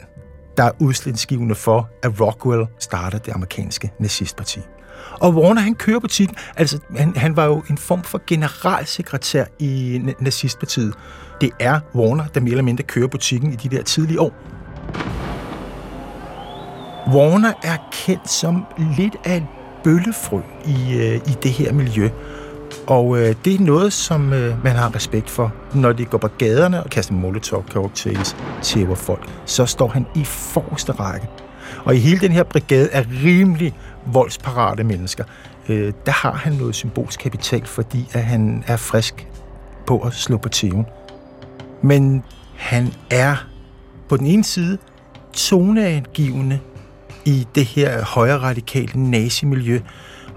der 0.57 0.63
er 0.63 0.71
udslagsgivende 0.79 1.55
for, 1.55 1.89
at 2.03 2.21
Rockwell 2.21 2.65
starter 2.79 3.17
det 3.17 3.31
amerikanske 3.31 3.91
nazistparti. 3.99 4.59
Og 5.11 5.35
Warner, 5.35 5.61
han 5.61 5.75
kører 5.75 5.99
butikken. 5.99 6.37
Altså, 6.55 6.79
han, 6.97 7.15
han 7.15 7.35
var 7.35 7.45
jo 7.45 7.63
en 7.69 7.77
form 7.77 8.03
for 8.03 8.21
generalsekretær 8.27 9.45
i 9.59 10.01
nazistpartiet. 10.19 10.93
Det 11.41 11.51
er 11.59 11.79
Warner, 11.95 12.25
der 12.27 12.41
mere 12.41 12.51
eller 12.51 12.63
mindre 12.63 12.83
kører 12.83 13.07
butikken 13.07 13.53
i 13.53 13.55
de 13.55 13.69
der 13.69 13.83
tidlige 13.83 14.21
år. 14.21 14.33
Warner 17.13 17.53
er 17.63 17.77
kendt 17.91 18.29
som 18.29 18.65
lidt 18.97 19.15
af 19.23 19.35
en 19.35 19.47
bøllefrø 19.83 20.39
i, 20.65 20.97
øh, 20.97 21.15
i 21.15 21.35
det 21.43 21.51
her 21.51 21.73
miljø. 21.73 22.09
Og 22.87 23.17
øh, 23.17 23.35
det 23.45 23.55
er 23.55 23.59
noget, 23.59 23.93
som 23.93 24.33
øh, 24.33 24.63
man 24.63 24.75
har 24.75 24.95
respekt 24.95 25.29
for. 25.29 25.53
Når 25.73 25.93
de 25.93 26.05
går 26.05 26.17
på 26.17 26.27
gaderne 26.27 26.83
og 26.83 26.89
kaster 26.89 27.13
molotov 27.13 27.65
cocktails 27.69 28.35
til 28.61 28.95
folk, 28.95 29.29
så 29.45 29.65
står 29.65 29.87
han 29.87 30.05
i 30.15 30.23
forreste 30.23 30.91
række. 30.91 31.27
Og 31.85 31.95
i 31.95 31.99
hele 31.99 32.19
den 32.19 32.31
her 32.31 32.43
brigade 32.43 32.89
af 32.91 33.05
rimelig 33.23 33.75
voldsparate 34.05 34.83
mennesker, 34.83 35.23
øh, 35.69 35.93
der 36.05 36.11
har 36.11 36.33
han 36.33 36.53
noget 36.53 36.75
symbolsk 36.75 37.19
kapital, 37.19 37.65
fordi 37.65 38.09
at 38.13 38.23
han 38.23 38.63
er 38.67 38.77
frisk 38.77 39.27
på 39.87 39.99
at 39.99 40.13
slå 40.13 40.37
på 40.37 40.49
tæven. 40.49 40.85
Men 41.81 42.23
han 42.55 42.93
er 43.09 43.35
på 44.09 44.17
den 44.17 44.25
ene 44.25 44.43
side 44.43 44.77
toneangivende 45.33 46.59
i 47.29 47.47
det 47.55 47.65
her 47.65 48.05
højre 48.05 48.39
radikale 48.39 49.09
nazimiljø, 49.09 49.79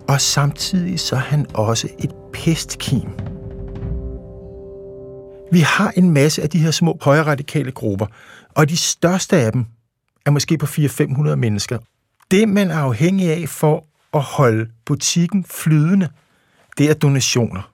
og 0.08 0.20
samtidig 0.20 1.00
så 1.00 1.16
er 1.16 1.20
han 1.20 1.46
også 1.54 1.88
et 1.98 2.10
pestkim. 2.32 3.10
Vi 5.52 5.60
har 5.60 5.92
en 5.96 6.10
masse 6.10 6.42
af 6.42 6.50
de 6.50 6.58
her 6.58 6.70
små 6.70 6.98
højre 7.00 7.22
radikale 7.22 7.72
grupper, 7.72 8.06
og 8.54 8.68
de 8.68 8.76
største 8.76 9.36
af 9.36 9.52
dem 9.52 9.64
er 10.26 10.30
måske 10.30 10.58
på 10.58 10.66
400-500 10.66 11.34
mennesker. 11.34 11.78
Det, 12.30 12.48
man 12.48 12.70
er 12.70 12.78
afhængig 12.78 13.30
af 13.30 13.48
for 13.48 13.86
at 14.14 14.22
holde 14.22 14.70
butikken 14.84 15.44
flydende, 15.44 16.08
det 16.78 16.90
er 16.90 16.94
donationer. 16.94 17.72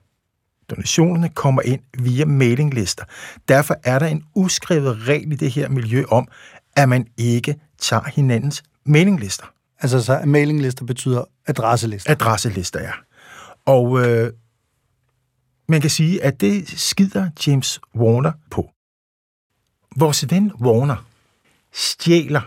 Donationerne 0.69 1.29
kommer 1.29 1.61
ind 1.61 1.81
via 1.99 2.25
mailinglister. 2.25 3.03
Derfor 3.47 3.75
er 3.83 3.99
der 3.99 4.07
en 4.07 4.23
uskrevet 4.35 5.07
regel 5.07 5.31
i 5.31 5.35
det 5.35 5.51
her 5.51 5.69
miljø 5.69 6.03
om, 6.11 6.27
at 6.75 6.89
man 6.89 7.07
ikke 7.17 7.55
tager 7.77 8.03
hinandens 8.15 8.63
mailinglister. 8.85 9.45
Altså, 9.79 10.01
så 10.01 10.21
mailinglister 10.25 10.85
betyder 10.85 11.23
adresselister. 11.47 12.11
Adresselister, 12.11 12.81
ja. 12.81 12.91
Og 13.65 14.07
øh, 14.07 14.33
man 15.67 15.81
kan 15.81 15.89
sige, 15.89 16.23
at 16.23 16.41
det 16.41 16.79
skider 16.79 17.29
James 17.47 17.79
Warner 17.95 18.31
på. 18.51 18.69
Vores 19.97 20.25
ven 20.29 20.51
Warner 20.61 21.05
stjæler 21.73 22.41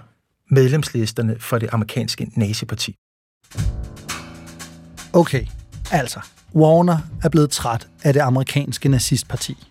medlemslisterne 0.50 1.38
for 1.40 1.58
det 1.58 1.68
amerikanske 1.72 2.30
naziparti. 2.36 2.96
Okay, 5.12 5.46
altså. 5.90 6.20
Warner 6.54 6.98
er 7.22 7.28
blevet 7.28 7.50
træt 7.50 7.88
af 8.02 8.12
det 8.12 8.20
amerikanske 8.20 8.88
nazistparti. 8.88 9.68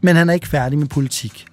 Men 0.00 0.16
han 0.16 0.28
er 0.28 0.34
ikke 0.34 0.48
færdig 0.48 0.78
med 0.78 0.86
politik. 0.86 1.46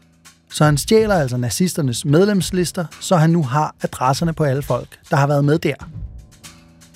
Så 0.51 0.65
han 0.65 0.77
stjæler 0.77 1.15
altså 1.15 1.38
nazisternes 1.38 2.06
medlemslister, 2.06 2.86
så 3.00 3.15
han 3.15 3.29
nu 3.29 3.44
har 3.44 3.75
adresserne 3.84 4.34
på 4.34 4.44
alle 4.44 4.62
folk, 4.62 5.00
der 5.12 5.18
har 5.18 5.27
været 5.27 5.46
med 5.46 5.60
der. 5.60 5.75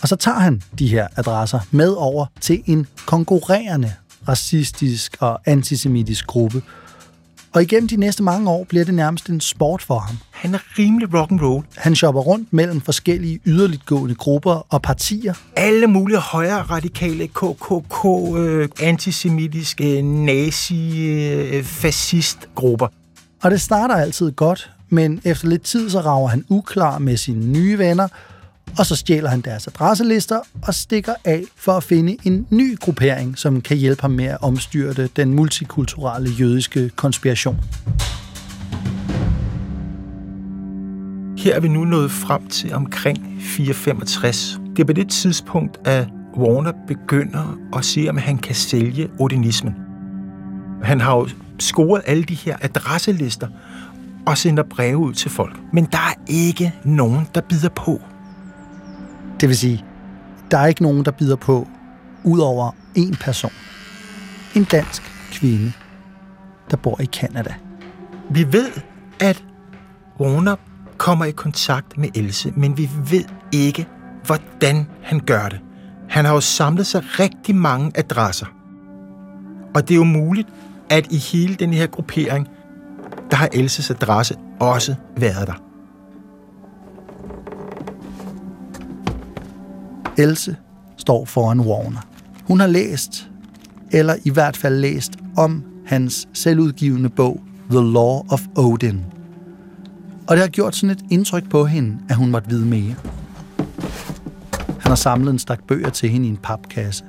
Og 0.02 0.08
så 0.08 0.16
tager 0.16 0.40
han 0.40 0.62
de 0.80 0.88
her 0.88 1.08
adresser 1.16 1.60
med 1.72 1.90
over 1.90 2.26
til 2.42 2.64
en 2.66 2.88
konkurrerende 3.06 3.94
racistisk 4.28 5.18
og 5.20 5.42
antisemitisk 5.46 6.28
gruppe. 6.28 6.62
Og 7.54 7.62
igennem 7.62 7.88
de 7.88 7.96
næste 7.96 8.24
mange 8.24 8.50
år 8.50 8.64
bliver 8.64 8.86
det 8.86 8.94
nærmest 8.94 9.30
en 9.30 9.42
sport 9.42 9.82
for 9.82 10.00
ham. 10.00 10.18
Han 10.32 10.54
er 10.54 10.60
rimelig 10.80 11.14
rock 11.14 11.32
and 11.32 11.42
roll. 11.42 11.66
Han 11.78 11.96
shopper 11.96 12.22
rundt 12.22 12.54
mellem 12.54 12.82
forskellige 12.82 13.40
yderligtgående 13.46 14.16
grupper 14.16 14.68
og 14.70 14.82
partier. 14.82 15.34
Alle 15.56 15.88
mulige 15.88 16.20
højre 16.20 16.62
radikale, 16.62 17.28
KKK, 17.28 18.06
øh, 18.38 18.70
antisemitiske, 18.82 20.02
nazi, 20.02 21.08
øh, 21.08 21.64
fascistgrupper. 21.64 22.88
Og 23.44 23.52
det 23.52 23.62
starter 23.62 23.96
altid 23.96 24.32
godt, 24.32 24.72
men 24.90 25.22
efter 25.24 25.48
lidt 25.48 25.62
tid 25.62 25.90
så 25.90 26.02
rager 26.02 26.28
han 26.28 26.46
uklar 26.50 26.98
med 26.98 27.18
sine 27.18 27.46
nye 27.46 27.78
venner, 27.78 28.08
og 28.78 28.86
så 28.86 28.96
stjæler 28.96 29.30
han 29.30 29.42
deres 29.42 29.68
adresselister 29.68 30.40
og 30.62 30.74
stikker 30.74 31.14
af 31.26 31.44
for 31.56 31.72
at 31.72 31.84
finde 31.84 32.18
en 32.24 32.48
ny 32.50 32.80
gruppering, 32.80 33.38
som 33.38 33.62
kan 33.62 33.78
hjælpe 33.78 34.02
ham 34.02 34.12
med 34.12 34.26
at 34.26 34.38
omstyrte 34.42 35.10
den 35.16 35.34
multikulturelle 35.34 36.30
jødiske 36.30 36.90
konspiration. 36.90 37.60
Her 41.38 41.56
er 41.56 41.60
vi 41.60 41.68
nu 41.68 41.86
nået 41.86 42.12
frem 42.12 42.48
til 42.48 42.74
omkring 42.74 43.42
465. 43.42 44.60
Det 44.76 44.80
er 44.80 44.86
på 44.86 44.94
det 44.94 45.10
tidspunkt, 45.10 45.88
at 45.88 46.08
Warner 46.38 46.74
begynder 46.88 47.58
at 47.78 47.86
se, 47.86 48.06
om 48.10 48.18
han 48.18 48.38
kan 48.38 48.56
sælge 48.56 49.10
odinismen. 49.20 49.76
Han 50.84 51.02
har 51.02 51.16
jo 51.16 51.28
scoret 51.64 52.02
alle 52.06 52.24
de 52.24 52.36
her 52.36 52.58
adresselister 52.62 53.48
og 54.26 54.38
sender 54.38 54.64
breve 54.64 54.98
ud 54.98 55.14
til 55.14 55.32
folk. 55.32 55.60
Men 55.74 55.86
der 55.86 55.98
er 55.98 56.14
ikke 56.28 56.74
nogen, 56.84 57.28
der 57.36 57.42
bider 57.42 57.70
på. 57.70 58.02
Det 59.42 59.50
vil 59.50 59.58
sige, 59.58 59.86
der 60.52 60.58
er 60.58 60.66
ikke 60.66 60.84
nogen, 60.84 61.06
der 61.06 61.12
bider 61.12 61.36
på, 61.36 61.68
udover 62.24 62.72
en 62.96 63.16
person. 63.16 63.52
En 64.56 64.64
dansk 64.64 65.02
kvinde, 65.32 65.74
der 66.72 66.78
bor 66.78 67.02
i 67.02 67.06
Kanada. 67.06 67.54
Vi 68.30 68.54
ved, 68.54 68.70
at 69.20 69.44
Warner 70.20 70.56
kommer 70.98 71.26
i 71.26 71.32
kontakt 71.32 71.98
med 71.98 72.10
Else, 72.16 72.54
men 72.56 72.78
vi 72.78 72.90
ved 73.10 73.24
ikke, 73.52 73.88
hvordan 74.26 74.88
han 75.02 75.20
gør 75.20 75.50
det. 75.50 75.60
Han 76.10 76.26
har 76.26 76.34
jo 76.34 76.40
samlet 76.40 76.88
sig 76.88 77.04
rigtig 77.20 77.56
mange 77.56 77.92
adresser. 77.96 78.46
Og 79.76 79.88
det 79.88 79.92
er 79.94 79.98
jo 79.98 80.04
muligt, 80.04 80.48
at 80.90 81.12
i 81.12 81.18
hele 81.18 81.56
den 81.56 81.74
her 81.74 81.88
gruppering, 81.88 82.48
der 83.32 83.38
har 83.38 83.50
Elses 83.54 83.92
adresse 83.92 84.36
også 84.60 84.96
været 85.18 85.48
der. 85.48 85.64
Else 90.18 90.56
står 90.98 91.26
foran 91.26 91.60
Warner. 91.60 92.00
Hun 92.48 92.60
har 92.60 92.68
læst, 92.68 93.30
eller 93.92 94.16
i 94.24 94.30
hvert 94.30 94.58
fald 94.58 94.80
læst 94.80 95.12
om 95.38 95.64
hans 95.86 96.28
selvudgivende 96.34 97.10
bog 97.10 97.42
The 97.70 97.80
Law 97.80 98.26
of 98.30 98.42
Odin. 98.56 99.06
Og 100.28 100.36
det 100.36 100.40
har 100.40 100.48
gjort 100.50 100.76
sådan 100.76 100.96
et 100.96 101.06
indtryk 101.12 101.50
på 101.50 101.66
hende, 101.66 101.98
at 102.10 102.16
hun 102.16 102.32
måtte 102.32 102.50
vide 102.50 102.66
mere. 102.66 102.96
Han 104.80 104.90
har 104.92 104.96
samlet 104.96 105.32
en 105.32 105.40
stak 105.40 105.64
bøger 105.68 105.90
til 105.90 106.10
hende 106.10 106.28
i 106.28 106.30
en 106.30 106.38
papkasse. 106.38 107.04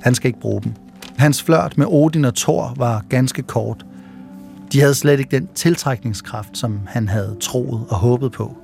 Han 0.00 0.14
skal 0.14 0.28
ikke 0.28 0.40
bruge 0.40 0.62
dem. 0.62 0.72
Hans 1.16 1.42
flørt 1.42 1.78
med 1.78 1.86
Odin 1.86 2.24
og 2.24 2.34
Thor 2.34 2.74
var 2.76 3.04
ganske 3.08 3.42
kort. 3.42 3.86
De 4.72 4.80
havde 4.80 4.94
slet 4.94 5.18
ikke 5.18 5.36
den 5.36 5.48
tiltrækningskraft, 5.54 6.58
som 6.58 6.80
han 6.86 7.08
havde 7.08 7.36
troet 7.40 7.86
og 7.88 7.96
håbet 7.96 8.32
på. 8.32 8.56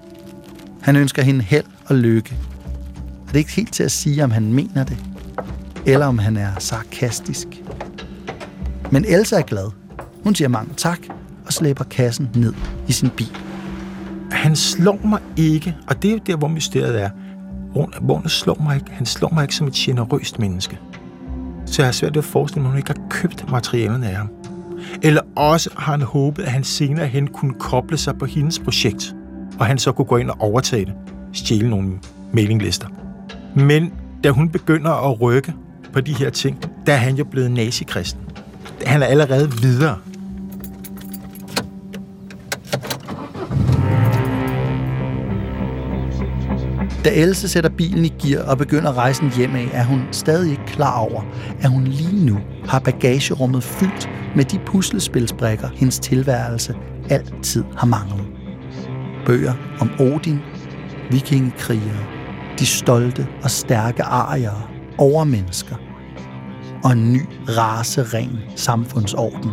Han 0.81 0.97
ønsker 0.97 1.23
hende 1.23 1.43
held 1.43 1.65
og 1.87 1.97
lykke. 1.97 2.37
Og 2.97 3.27
det 3.27 3.35
er 3.35 3.39
ikke 3.39 3.53
helt 3.53 3.73
til 3.73 3.83
at 3.83 3.91
sige, 3.91 4.25
om 4.25 4.31
han 4.31 4.53
mener 4.53 4.85
det, 4.85 4.97
eller 5.87 6.07
om 6.07 6.19
han 6.19 6.37
er 6.37 6.51
sarkastisk. 6.59 7.63
Men 8.91 9.05
Elsa 9.05 9.37
er 9.37 9.43
glad. 9.43 9.71
Hun 10.25 10.35
siger 10.35 10.49
mange 10.49 10.75
tak 10.77 10.99
og 11.47 11.53
slæber 11.53 11.85
kassen 11.85 12.31
ned 12.35 12.55
i 12.89 12.93
sin 12.93 13.11
bil. 13.11 13.37
Han 14.31 14.57
slår 14.57 15.01
mig 15.05 15.21
ikke, 15.37 15.77
og 15.89 16.03
det 16.03 16.09
er 16.09 16.13
jo 16.13 16.21
der, 16.27 16.37
hvor 16.37 16.49
mysteriet 16.49 17.03
er. 17.03 17.11
Rune 17.77 18.29
slår 18.29 18.63
mig 18.63 18.77
ikke. 18.77 18.91
Han 18.91 19.07
slår 19.07 19.31
mig 19.35 19.43
ikke 19.43 19.55
som 19.55 19.67
et 19.67 19.75
generøst 19.75 20.39
menneske. 20.39 20.79
Så 21.73 21.83
jeg 21.83 21.87
har 21.87 21.93
svært 21.93 22.15
ved 22.15 22.19
at 22.19 22.25
forestille 22.25 22.63
mig, 22.63 22.69
at 22.69 22.73
hun 22.73 22.79
ikke 22.79 22.93
har 23.01 23.09
købt 23.11 23.51
materialerne 23.51 24.09
af 24.09 24.17
ham. 24.17 24.31
Eller 25.03 25.21
også 25.37 25.71
har 25.77 25.93
han 25.93 26.03
håbet, 26.03 26.43
at 26.43 26.51
han 26.51 26.65
senere 26.65 27.07
hen 27.07 27.27
kunne 27.27 27.55
koble 27.55 27.97
sig 27.97 28.19
på 28.19 28.27
hendes 28.27 28.59
projekt, 28.59 29.15
og 29.59 29.67
han 29.67 29.79
så 29.79 29.93
kunne 29.93 30.05
gå 30.05 30.17
ind 30.17 30.31
og 30.31 30.37
overtage 30.41 30.85
det, 30.85 30.95
stjæle 31.33 31.71
nogle 31.71 31.93
mailinglister. 32.33 32.89
Men 33.55 33.93
da 34.25 34.31
hun 34.31 34.49
begynder 34.49 34.91
at 34.91 35.21
rykke 35.21 35.53
på 35.93 36.01
de 36.01 36.15
her 36.15 36.31
ting, 36.31 36.59
der 36.87 36.93
er 36.93 36.97
han 36.97 37.15
jo 37.15 37.25
blevet 37.25 37.51
nazikristen. 37.51 38.23
Han 38.87 39.03
er 39.03 39.07
allerede 39.07 39.53
videre. 39.53 39.97
Da 47.05 47.11
Else 47.15 47.49
sætter 47.49 47.71
bilen 47.71 48.05
i 48.05 48.09
gear 48.09 48.43
og 48.45 48.59
begynder 48.59 48.99
rejsen 48.99 49.33
hjemad, 49.37 49.67
er 49.73 49.85
hun 49.85 50.03
stadig 50.13 50.51
ikke 50.51 50.67
klar 50.67 50.99
over, 50.99 51.23
at 51.63 51.71
hun 51.71 51.85
lige 51.85 52.27
nu 52.27 52.39
har 52.65 52.79
bagagerummet 52.79 53.63
fyldt 53.63 54.11
med 54.37 54.45
de 54.45 54.59
puslespilsbrikker, 54.67 55.69
hendes 55.75 55.99
tilværelse 55.99 56.75
altid 57.11 57.65
har 57.77 57.87
manglet. 57.87 58.27
Bøger 59.27 59.55
om 59.81 59.91
Odin, 60.01 60.39
vikingekrigere, 61.11 62.07
de 62.59 62.67
stolte 62.67 63.27
og 63.43 63.51
stærke 63.51 64.03
ariere, 64.03 64.63
overmennesker 64.99 65.77
og 66.85 66.93
en 66.93 67.13
ny 67.13 67.21
raseren 67.49 68.39
samfundsorden. 68.57 69.51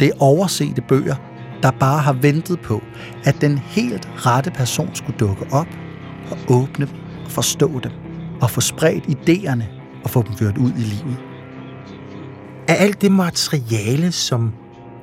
Det 0.00 0.08
er 0.08 0.22
oversete 0.22 0.82
bøger, 0.88 1.31
der 1.62 1.70
bare 1.70 1.98
har 1.98 2.12
ventet 2.12 2.60
på, 2.60 2.82
at 3.24 3.40
den 3.40 3.58
helt 3.58 4.26
rette 4.26 4.50
person 4.50 4.94
skulle 4.94 5.18
dukke 5.18 5.46
op 5.52 5.66
og 6.30 6.38
åbne 6.48 6.86
dem 6.86 6.96
og 7.24 7.30
forstå 7.30 7.80
dem 7.80 7.92
og 8.40 8.50
få 8.50 8.60
spredt 8.60 9.04
idéerne 9.04 9.64
og 10.04 10.10
få 10.10 10.22
dem 10.22 10.36
ført 10.36 10.58
ud 10.58 10.70
i 10.70 10.82
livet. 10.82 11.16
Af 12.68 12.76
alt 12.78 13.02
det 13.02 13.12
materiale, 13.12 14.12
som 14.12 14.52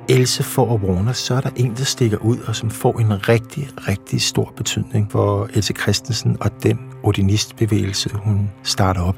Else 0.08 0.42
får 0.42 0.68
og 0.68 0.80
Warner, 0.82 1.12
så 1.12 1.34
er 1.34 1.40
der 1.40 1.50
en, 1.56 1.76
der 1.76 1.84
stikker 1.84 2.18
ud 2.18 2.38
og 2.38 2.56
som 2.56 2.70
får 2.70 2.98
en 2.98 3.28
rigtig, 3.28 3.68
rigtig 3.88 4.22
stor 4.22 4.52
betydning 4.56 5.12
for 5.12 5.48
Else 5.54 5.74
Christensen 5.80 6.36
og 6.40 6.62
den 6.62 6.78
ordinistbevægelse, 7.02 8.10
hun 8.14 8.50
starter 8.62 9.00
op. 9.00 9.16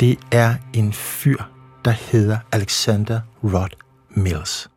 Det 0.00 0.18
er 0.32 0.54
en 0.72 0.92
fyr, 0.92 1.42
der 1.84 1.90
hedder 1.90 2.38
Alexander 2.52 3.20
Rod 3.44 3.76
Mills. 4.16 4.70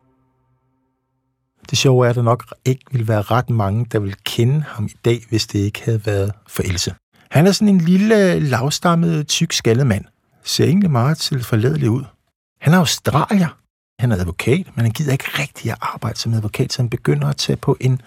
Det 1.70 1.78
sjove 1.78 2.06
er, 2.06 2.10
at 2.10 2.16
der 2.16 2.22
nok 2.22 2.54
ikke 2.64 2.84
vil 2.92 3.08
være 3.08 3.22
ret 3.22 3.50
mange, 3.50 3.86
der 3.92 3.98
vil 3.98 4.16
kende 4.24 4.62
ham 4.62 4.86
i 4.86 4.96
dag, 5.04 5.24
hvis 5.28 5.46
det 5.46 5.58
ikke 5.58 5.82
havde 5.84 6.06
været 6.06 6.32
for 6.46 6.62
Else. 6.62 6.94
Han 7.30 7.46
er 7.46 7.52
sådan 7.52 7.74
en 7.74 7.80
lille, 7.80 8.40
lavstammet, 8.40 9.28
tyk 9.28 9.52
skaldet 9.52 9.86
mand. 9.86 10.04
Ser 10.44 10.64
egentlig 10.64 10.90
meget 10.90 11.18
til 11.18 11.44
forladelig 11.44 11.90
ud. 11.90 12.04
Han 12.60 12.72
er 12.72 12.78
australier. 12.78 13.58
Han 13.98 14.12
er 14.12 14.16
advokat, 14.16 14.66
men 14.76 14.84
han 14.84 14.90
gider 14.90 15.12
ikke 15.12 15.24
rigtig 15.24 15.70
at 15.70 15.78
arbejde 15.80 16.18
som 16.18 16.34
advokat, 16.34 16.72
så 16.72 16.82
han 16.82 16.90
begynder 16.90 17.28
at 17.28 17.36
tage 17.36 17.56
på 17.56 17.76
en, 17.80 18.00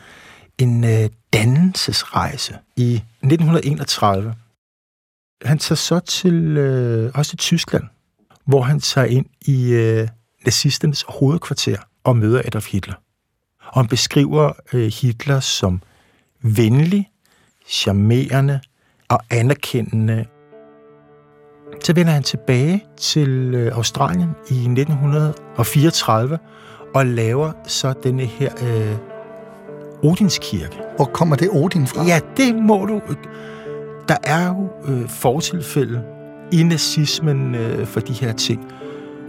en 0.58 0.84
øh, 0.84 1.10
dannelsesrejse 1.34 2.58
i 2.76 2.94
1931. 2.96 4.36
Han 5.46 5.58
tager 5.60 5.76
så 5.76 6.00
til, 6.00 6.58
øh, 6.58 7.12
også 7.16 7.30
til 7.30 7.38
Tyskland, 7.38 7.84
hvor 8.46 8.62
han 8.62 8.80
tager 8.80 9.08
ind 9.08 9.26
i 9.42 9.72
øh, 9.72 10.08
nazisternes 10.46 11.06
hovedkvarter 11.10 11.78
og 12.04 12.18
møder 12.18 12.42
Adolf 12.46 12.72
Hitler. 12.72 12.96
Og 13.68 13.82
han 13.82 13.88
beskriver 13.88 14.52
uh, 14.74 14.80
Hitler 14.80 15.40
som 15.40 15.82
venlig, 16.42 17.10
charmerende 17.68 18.60
og 19.10 19.20
anerkendende. 19.30 20.26
Så 21.84 21.94
vender 21.94 22.14
han 22.14 22.24
tilbage 22.24 22.84
til 22.98 23.56
Australien 23.74 24.30
i 24.50 24.54
1934 24.54 26.38
og 26.96 27.06
laver 27.06 27.52
så 27.68 27.94
denne 28.04 28.26
her 28.26 28.52
øh, 28.62 28.98
Odinskirke. 30.04 30.78
Hvor 30.96 31.06
kommer 31.06 31.36
det 31.36 31.50
Odin 31.52 31.88
fra? 31.88 32.04
Ja, 32.04 32.20
det 32.38 32.56
må 32.56 32.86
du. 32.86 33.02
Der 34.08 34.18
er 34.24 34.48
jo 34.48 34.70
øh, 34.94 35.10
fortilfælde 35.10 36.04
i 36.52 36.64
nazismen 36.64 37.56
øh, 37.56 37.88
for 37.88 38.00
de 38.00 38.14
her 38.14 38.34
ting. 38.34 38.72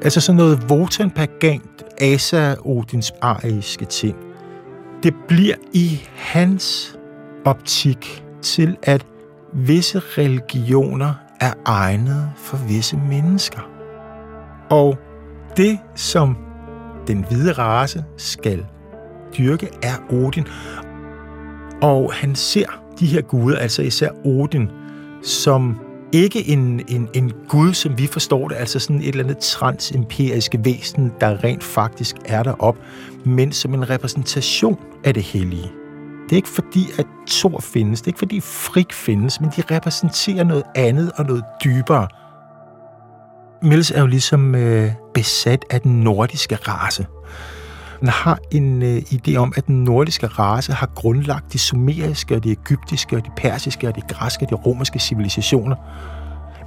Altså 0.02 0.20
sådan 0.20 0.36
noget 0.36 0.58
Wotan-pagant, 0.70 1.84
asa-odins 2.00 3.12
ariske 3.20 3.84
ting. 3.84 4.16
Det 5.02 5.14
bliver 5.28 5.54
i 5.72 6.00
hans 6.14 6.96
optik 7.44 8.24
til, 8.42 8.76
at 8.82 9.06
visse 9.52 9.98
religioner 9.98 11.14
er 11.40 11.52
egnet 11.64 12.30
for 12.36 12.56
visse 12.56 12.96
mennesker. 12.96 13.70
Og 14.70 14.98
det, 15.56 15.78
som 15.94 16.36
den 17.06 17.24
hvide 17.28 17.52
race 17.52 18.04
skal 18.16 18.66
dyrke, 19.38 19.68
er 19.82 20.12
Odin. 20.12 20.46
Og 21.82 22.12
han 22.12 22.34
ser 22.34 22.82
de 23.00 23.06
her 23.06 23.20
guder, 23.20 23.58
altså 23.58 23.82
især 23.82 24.08
Odin, 24.24 24.68
som 25.22 25.80
ikke 26.12 26.48
en, 26.48 26.82
en, 26.88 27.08
en 27.14 27.32
Gud, 27.48 27.74
som 27.74 27.98
vi 27.98 28.06
forstår 28.06 28.48
det, 28.48 28.56
altså 28.56 28.78
sådan 28.78 29.00
et 29.00 29.08
eller 29.08 29.24
andet 29.24 29.38
transempiriske 29.38 30.64
væsen, 30.64 31.12
der 31.20 31.44
rent 31.44 31.64
faktisk 31.64 32.16
er 32.24 32.42
derop, 32.42 32.76
men 33.24 33.52
som 33.52 33.74
en 33.74 33.90
repræsentation 33.90 34.78
af 35.04 35.14
det 35.14 35.22
hellige. 35.22 35.70
Det 36.24 36.32
er 36.32 36.36
ikke 36.36 36.48
fordi, 36.48 36.86
at 36.98 37.06
Thor 37.26 37.60
findes, 37.60 38.00
det 38.00 38.06
er 38.06 38.08
ikke 38.08 38.18
fordi 38.18 38.40
Frik 38.40 38.92
findes, 38.92 39.40
men 39.40 39.50
de 39.56 39.62
repræsenterer 39.70 40.44
noget 40.44 40.62
andet 40.74 41.12
og 41.16 41.24
noget 41.24 41.44
dybere. 41.64 42.08
Mills 43.62 43.90
er 43.90 44.00
jo 44.00 44.06
ligesom 44.06 44.54
øh, 44.54 44.90
besat 45.14 45.64
af 45.70 45.80
den 45.80 46.00
nordiske 46.00 46.56
race. 46.56 47.06
Han 47.98 48.08
har 48.08 48.38
en 48.50 48.82
øh, 48.82 48.96
idé 48.96 49.36
om, 49.36 49.52
at 49.56 49.66
den 49.66 49.84
nordiske 49.84 50.26
race 50.26 50.72
har 50.72 50.90
grundlagt 50.94 51.52
de 51.52 51.58
sumeriske 51.58 52.34
og 52.36 52.44
de 52.44 52.52
egyptiske 52.52 53.16
og 53.16 53.24
de 53.24 53.30
persiske 53.36 53.88
og 53.88 53.96
de 53.96 54.00
græske 54.08 54.44
og 54.44 54.50
de 54.50 54.54
romerske 54.54 54.98
civilisationer. 54.98 55.76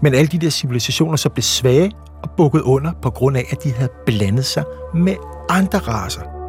Men 0.02 0.14
alle 0.14 0.28
de 0.28 0.38
der 0.38 0.50
civilisationer 0.50 1.16
så 1.16 1.30
blev 1.30 1.44
svage 1.44 1.92
og 2.24 2.30
bukket 2.38 2.62
under 2.62 2.92
på 3.02 3.10
grund 3.10 3.38
af, 3.38 3.46
at 3.52 3.64
de 3.64 3.72
havde 3.72 3.92
blandet 4.06 4.46
sig 4.46 4.64
med 4.94 5.16
andre 5.50 5.80
raser. 5.80 6.41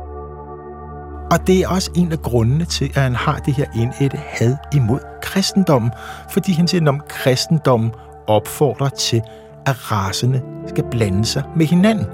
Og 1.33 1.47
det 1.47 1.61
er 1.61 1.69
også 1.69 1.91
en 1.97 2.13
af 2.13 2.23
grundene 2.23 2.65
til, 2.65 2.85
at 2.85 3.03
han 3.03 3.15
har 3.15 3.39
det 3.39 3.55
her 3.55 3.65
indætte 3.77 4.17
had 4.17 4.57
imod 4.75 4.99
kristendommen, 5.23 5.91
fordi 6.31 6.53
han 6.53 6.69
siger, 6.69 6.93
at 6.93 7.09
kristendommen 7.09 7.91
opfordrer 8.27 8.89
til, 8.89 9.23
at 9.67 9.93
raserne 9.93 10.43
skal 10.69 10.85
blande 10.91 11.25
sig 11.25 11.43
med 11.57 11.67
hinanden. 11.67 12.07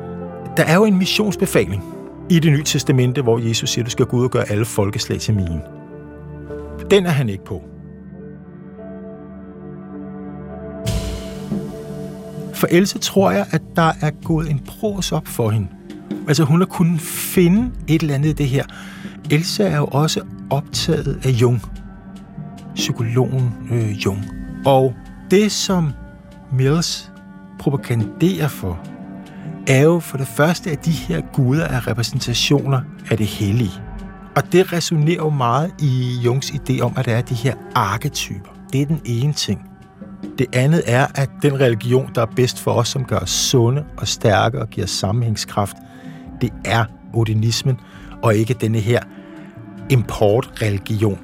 Der 0.56 0.64
er 0.64 0.74
jo 0.74 0.84
en 0.84 0.98
missionsbefaling 0.98 1.84
i 2.30 2.38
det 2.38 2.52
nye 2.52 2.62
testamente, 2.62 3.22
hvor 3.22 3.38
Jesus 3.38 3.70
siger, 3.70 3.82
at 3.82 3.86
du 3.86 3.90
skal 3.90 4.06
gå 4.06 4.16
ud 4.16 4.24
og 4.24 4.30
gøre 4.30 4.50
alle 4.50 4.64
folkeslag 4.64 5.20
til 5.20 5.34
mine. 5.34 5.60
Den 6.90 7.06
er 7.06 7.10
han 7.10 7.28
ikke 7.28 7.44
på. 7.44 7.62
For 12.54 12.66
Else 12.70 12.98
tror 12.98 13.30
jeg, 13.30 13.46
at 13.50 13.62
der 13.76 13.92
er 14.00 14.10
gået 14.24 14.50
en 14.50 14.58
pros 14.58 15.12
op 15.12 15.26
for 15.26 15.50
hende. 15.50 15.68
Altså 16.28 16.44
hun 16.44 16.60
har 16.60 16.66
kunnet 16.66 17.00
finde 17.00 17.70
et 17.88 18.02
eller 18.02 18.14
andet 18.14 18.28
i 18.28 18.32
det 18.32 18.48
her. 18.48 18.64
Elsa 19.30 19.62
er 19.68 19.76
jo 19.76 19.86
også 19.86 20.20
optaget 20.50 21.20
af 21.24 21.30
Jung. 21.30 21.62
Psykologen 22.74 23.54
øh, 23.70 24.04
Jung. 24.04 24.24
Og 24.66 24.94
det, 25.30 25.52
som 25.52 25.92
Mills 26.52 27.12
propaganderer 27.58 28.48
for, 28.48 28.78
er 29.66 29.82
jo 29.82 29.98
for 29.98 30.18
det 30.18 30.26
første, 30.26 30.70
at 30.70 30.84
de 30.84 30.90
her 30.90 31.20
guder 31.32 31.64
er 31.64 31.86
repræsentationer 31.86 32.80
af 33.10 33.16
det 33.16 33.26
hellige. 33.26 33.72
Og 34.36 34.52
det 34.52 34.72
resonerer 34.72 35.16
jo 35.16 35.30
meget 35.30 35.70
i 35.80 36.18
Jungs 36.24 36.50
idé 36.50 36.80
om, 36.80 36.92
at 36.96 37.04
der 37.04 37.16
er 37.16 37.22
de 37.22 37.34
her 37.34 37.54
arketyper. 37.74 38.50
Det 38.72 38.82
er 38.82 38.86
den 38.86 39.00
ene 39.04 39.32
ting. 39.32 39.70
Det 40.38 40.46
andet 40.52 40.82
er, 40.86 41.06
at 41.14 41.30
den 41.42 41.60
religion, 41.60 42.10
der 42.14 42.22
er 42.22 42.30
bedst 42.36 42.60
for 42.60 42.72
os, 42.72 42.88
som 42.88 43.04
gør 43.04 43.18
os 43.18 43.30
sunde 43.30 43.84
og 43.96 44.08
stærke 44.08 44.60
og 44.60 44.68
giver 44.68 44.86
sammenhængskraft, 44.86 45.76
det 46.40 46.50
er 46.64 46.84
odinismen, 47.14 47.80
og 48.22 48.36
ikke 48.36 48.54
denne 48.54 48.78
her 48.78 49.00
importreligion. 49.90 51.18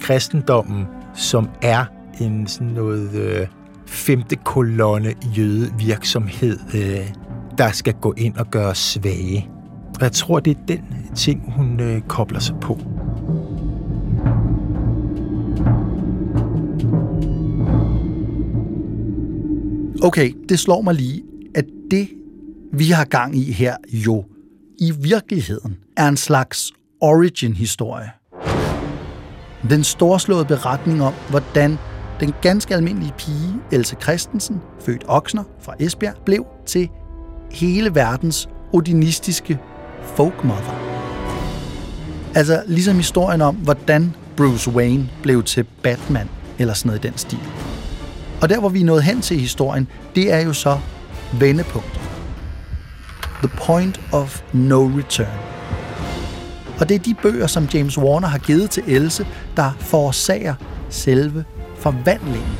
Kristendommen, 0.00 0.86
som 1.14 1.48
er 1.62 1.84
en 2.20 2.46
sådan 2.46 2.66
noget 2.66 3.14
øh, 3.14 3.46
femte 3.86 4.36
kolonne 4.36 5.14
jøde 5.36 5.72
virksomhed, 5.78 6.58
øh, 6.74 7.12
der 7.58 7.70
skal 7.70 7.94
gå 7.94 8.14
ind 8.16 8.36
og 8.36 8.50
gøre 8.50 8.74
svage. 8.74 9.50
Og 9.94 10.02
jeg 10.02 10.12
tror, 10.12 10.40
det 10.40 10.56
er 10.56 10.60
den 10.68 10.84
ting, 11.16 11.52
hun 11.56 11.80
øh, 11.80 12.00
kobler 12.00 12.40
sig 12.40 12.56
på. 12.60 12.78
Okay, 20.02 20.32
det 20.48 20.58
slår 20.58 20.80
mig 20.80 20.94
lige, 20.94 21.22
at 21.54 21.64
det, 21.90 22.08
vi 22.72 22.84
har 22.84 23.04
gang 23.04 23.36
i 23.36 23.52
her, 23.52 23.76
jo 23.92 24.24
i 24.78 24.92
virkeligheden 25.00 25.76
er 25.96 26.08
en 26.08 26.16
slags 26.16 26.72
origin-historie. 27.00 28.10
Den 29.70 29.84
storslåede 29.84 30.44
beretning 30.44 31.02
om, 31.02 31.14
hvordan 31.30 31.78
den 32.20 32.34
ganske 32.42 32.74
almindelige 32.74 33.12
pige, 33.18 33.54
Else 33.72 33.96
Christensen, 34.02 34.60
født 34.80 35.04
Oksner 35.08 35.44
fra 35.60 35.74
Esbjerg, 35.78 36.14
blev 36.26 36.46
til 36.66 36.88
hele 37.52 37.94
verdens 37.94 38.48
odinistiske 38.72 39.58
folkmother. 40.16 40.74
Altså 42.34 42.62
ligesom 42.66 42.96
historien 42.96 43.40
om, 43.40 43.54
hvordan 43.54 44.14
Bruce 44.36 44.70
Wayne 44.70 45.10
blev 45.22 45.42
til 45.42 45.64
Batman, 45.82 46.28
eller 46.58 46.74
sådan 46.74 46.88
noget 46.88 47.04
i 47.04 47.08
den 47.08 47.18
stil. 47.18 47.38
Og 48.42 48.48
der, 48.48 48.60
hvor 48.60 48.68
vi 48.68 48.80
er 48.80 48.84
nået 48.84 49.02
hen 49.02 49.20
til 49.20 49.40
historien, 49.40 49.88
det 50.14 50.32
er 50.32 50.40
jo 50.40 50.52
så 50.52 50.78
vendepunktet. 51.40 52.00
The 53.42 53.48
point 53.66 54.00
of 54.12 54.42
no 54.52 54.90
return. 54.98 55.49
Og 56.80 56.88
det 56.88 56.94
er 56.94 56.98
de 56.98 57.14
bøger, 57.22 57.46
som 57.46 57.68
James 57.74 57.98
Warner 57.98 58.28
har 58.28 58.38
givet 58.38 58.70
til 58.70 58.82
Else, 58.86 59.26
der 59.56 59.70
forårsager 59.80 60.54
selve 60.90 61.44
forvandlingen. 61.76 62.58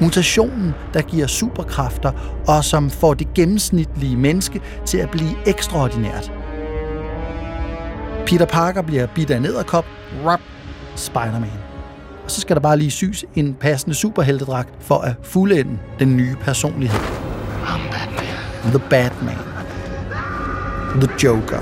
Mutationen, 0.00 0.74
der 0.94 1.02
giver 1.02 1.26
superkræfter, 1.26 2.12
og 2.46 2.64
som 2.64 2.90
får 2.90 3.14
det 3.14 3.34
gennemsnitlige 3.34 4.16
menneske 4.16 4.60
til 4.86 4.98
at 4.98 5.10
blive 5.10 5.30
ekstraordinært. 5.46 6.32
Peter 8.26 8.46
Parker 8.46 8.82
bliver 8.82 9.06
bidt 9.06 9.30
af 9.30 9.36
en 9.36 9.44
edderkop, 9.44 9.84
rap, 10.24 10.40
Spider-Man. 10.96 11.50
Og 12.24 12.30
så 12.30 12.40
skal 12.40 12.56
der 12.56 12.62
bare 12.62 12.78
lige 12.78 12.90
sys 12.90 13.24
en 13.34 13.54
passende 13.54 13.94
superheltedragt 13.94 14.68
for 14.80 14.98
at 14.98 15.14
fuldende 15.22 15.78
den 15.98 16.16
nye 16.16 16.36
personlighed. 16.40 17.00
I'm 17.64 17.90
Batman. 17.92 18.72
The 18.72 18.88
Batman. 18.90 19.47
The 20.94 21.08
Joker. 21.24 21.60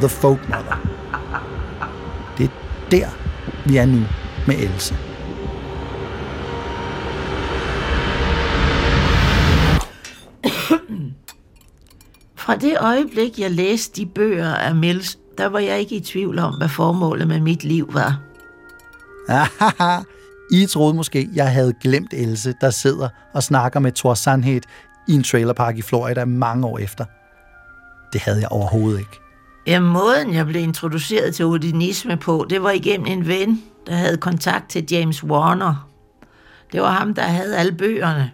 The 0.00 0.08
Folk 0.08 0.48
Mother. 0.48 0.88
Det 2.38 2.44
er 2.44 2.50
der, 2.90 3.08
vi 3.64 3.76
er 3.76 3.86
nu 3.86 4.00
med 4.46 4.54
Else. 4.54 4.94
Fra 12.36 12.56
det 12.56 12.76
øjeblik, 12.80 13.38
jeg 13.38 13.50
læste 13.50 14.00
de 14.00 14.06
bøger 14.06 14.54
af 14.54 14.74
Mills, 14.74 15.18
der 15.38 15.46
var 15.46 15.58
jeg 15.58 15.80
ikke 15.80 15.96
i 15.96 16.00
tvivl 16.00 16.38
om, 16.38 16.54
hvad 16.54 16.68
formålet 16.68 17.28
med 17.28 17.40
mit 17.40 17.64
liv 17.64 17.94
var. 17.94 18.20
Ahaha. 19.28 20.02
I 20.50 20.66
troede 20.66 20.94
måske, 20.94 21.28
jeg 21.34 21.52
havde 21.52 21.72
glemt 21.82 22.14
Else, 22.14 22.54
der 22.60 22.70
sidder 22.70 23.08
og 23.34 23.42
snakker 23.42 23.80
med 23.80 23.92
Thor 23.92 24.14
Sandhed 24.14 24.60
i 25.08 25.12
en 25.12 25.22
trailerpark 25.22 25.78
i 25.78 25.82
Florida 25.82 26.24
mange 26.24 26.66
år 26.66 26.78
efter. 26.78 27.04
Det 28.12 28.20
havde 28.20 28.40
jeg 28.40 28.48
overhovedet 28.48 28.98
ikke. 28.98 29.20
Ja, 29.66 29.80
måden 29.80 30.34
jeg 30.34 30.46
blev 30.46 30.62
introduceret 30.62 31.34
til 31.34 31.44
odinisme 31.44 32.16
på, 32.16 32.46
det 32.50 32.62
var 32.62 32.70
igennem 32.70 33.06
en 33.06 33.26
ven, 33.28 33.62
der 33.86 33.94
havde 33.94 34.16
kontakt 34.16 34.70
til 34.70 34.86
James 34.90 35.24
Warner. 35.24 35.88
Det 36.72 36.80
var 36.80 36.90
ham, 36.90 37.14
der 37.14 37.22
havde 37.22 37.56
alle 37.56 37.72
bøgerne. 37.72 38.30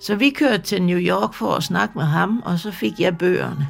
Så 0.00 0.14
vi 0.14 0.30
kørte 0.30 0.62
til 0.62 0.82
New 0.82 0.98
York 0.98 1.34
for 1.34 1.54
at 1.54 1.62
snakke 1.62 1.98
med 1.98 2.04
ham, 2.04 2.42
og 2.44 2.58
så 2.58 2.70
fik 2.70 2.92
jeg 2.98 3.18
bøgerne. 3.18 3.68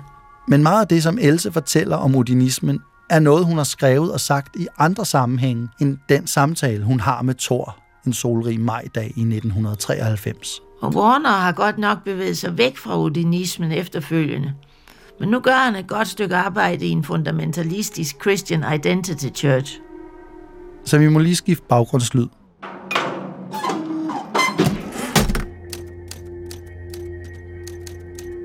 Men 0.48 0.62
meget 0.62 0.80
af 0.80 0.88
det, 0.88 1.02
som 1.02 1.18
Else 1.20 1.52
fortæller 1.52 1.96
om 1.96 2.16
odinismen, 2.16 2.80
er 3.10 3.18
noget, 3.18 3.46
hun 3.46 3.56
har 3.56 3.64
skrevet 3.64 4.12
og 4.12 4.20
sagt 4.20 4.56
i 4.56 4.66
andre 4.78 5.04
sammenhænge 5.04 5.68
end 5.80 5.98
den 6.08 6.26
samtale, 6.26 6.84
hun 6.84 7.00
har 7.00 7.22
med 7.22 7.34
Thor 7.34 7.76
en 8.06 8.12
solrig 8.12 8.60
majdag 8.60 9.04
i 9.04 9.20
1993. 9.20 10.60
Og 10.84 10.94
Warner 10.94 11.30
har 11.30 11.52
godt 11.52 11.78
nok 11.78 12.04
bevæget 12.04 12.38
sig 12.38 12.58
væk 12.58 12.76
fra 12.76 13.00
odinismen 13.00 13.72
efterfølgende. 13.72 14.52
Men 15.20 15.28
nu 15.28 15.40
gør 15.40 15.52
han 15.52 15.76
et 15.76 15.86
godt 15.86 16.08
stykke 16.08 16.36
arbejde 16.36 16.86
i 16.86 16.90
en 16.90 17.04
fundamentalistisk 17.04 18.16
Christian 18.20 18.64
Identity 18.74 19.26
Church. 19.34 19.80
Så 20.84 20.98
vi 20.98 21.08
må 21.08 21.18
lige 21.18 21.36
skifte 21.36 21.64
baggrundslyd. 21.68 22.26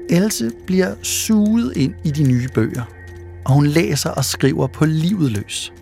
Else 0.10 0.52
bliver 0.68 0.96
suget 1.04 1.78
ind 1.78 1.94
i 2.06 2.12
de 2.12 2.24
nye 2.24 2.48
bøger, 2.54 2.84
og 3.46 3.54
hun 3.54 3.66
læser 3.66 4.10
og 4.12 4.26
skriver 4.26 4.68
på 4.68 4.86
livet 4.86 5.32
løs. 5.32 5.74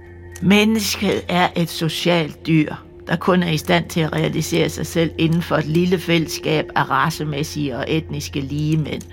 Mennesket 0.41 1.22
er 1.30 1.50
et 1.56 1.70
socialt 1.70 2.48
dyr, 2.48 2.76
der 3.08 3.15
kun 3.15 3.43
er 3.43 3.50
i 3.50 3.58
stand 3.58 3.89
til 3.89 4.00
at 4.00 4.13
realisere 4.13 4.70
sig 4.70 4.86
selv 4.86 5.12
inden 5.17 5.41
for 5.41 5.56
et 5.56 5.65
lille 5.65 6.00
fællesskab 6.00 6.65
af 6.76 6.89
racemæssige 6.89 7.78
og 7.78 7.86
etniske 7.88 8.41
ligemænd. 8.41 9.04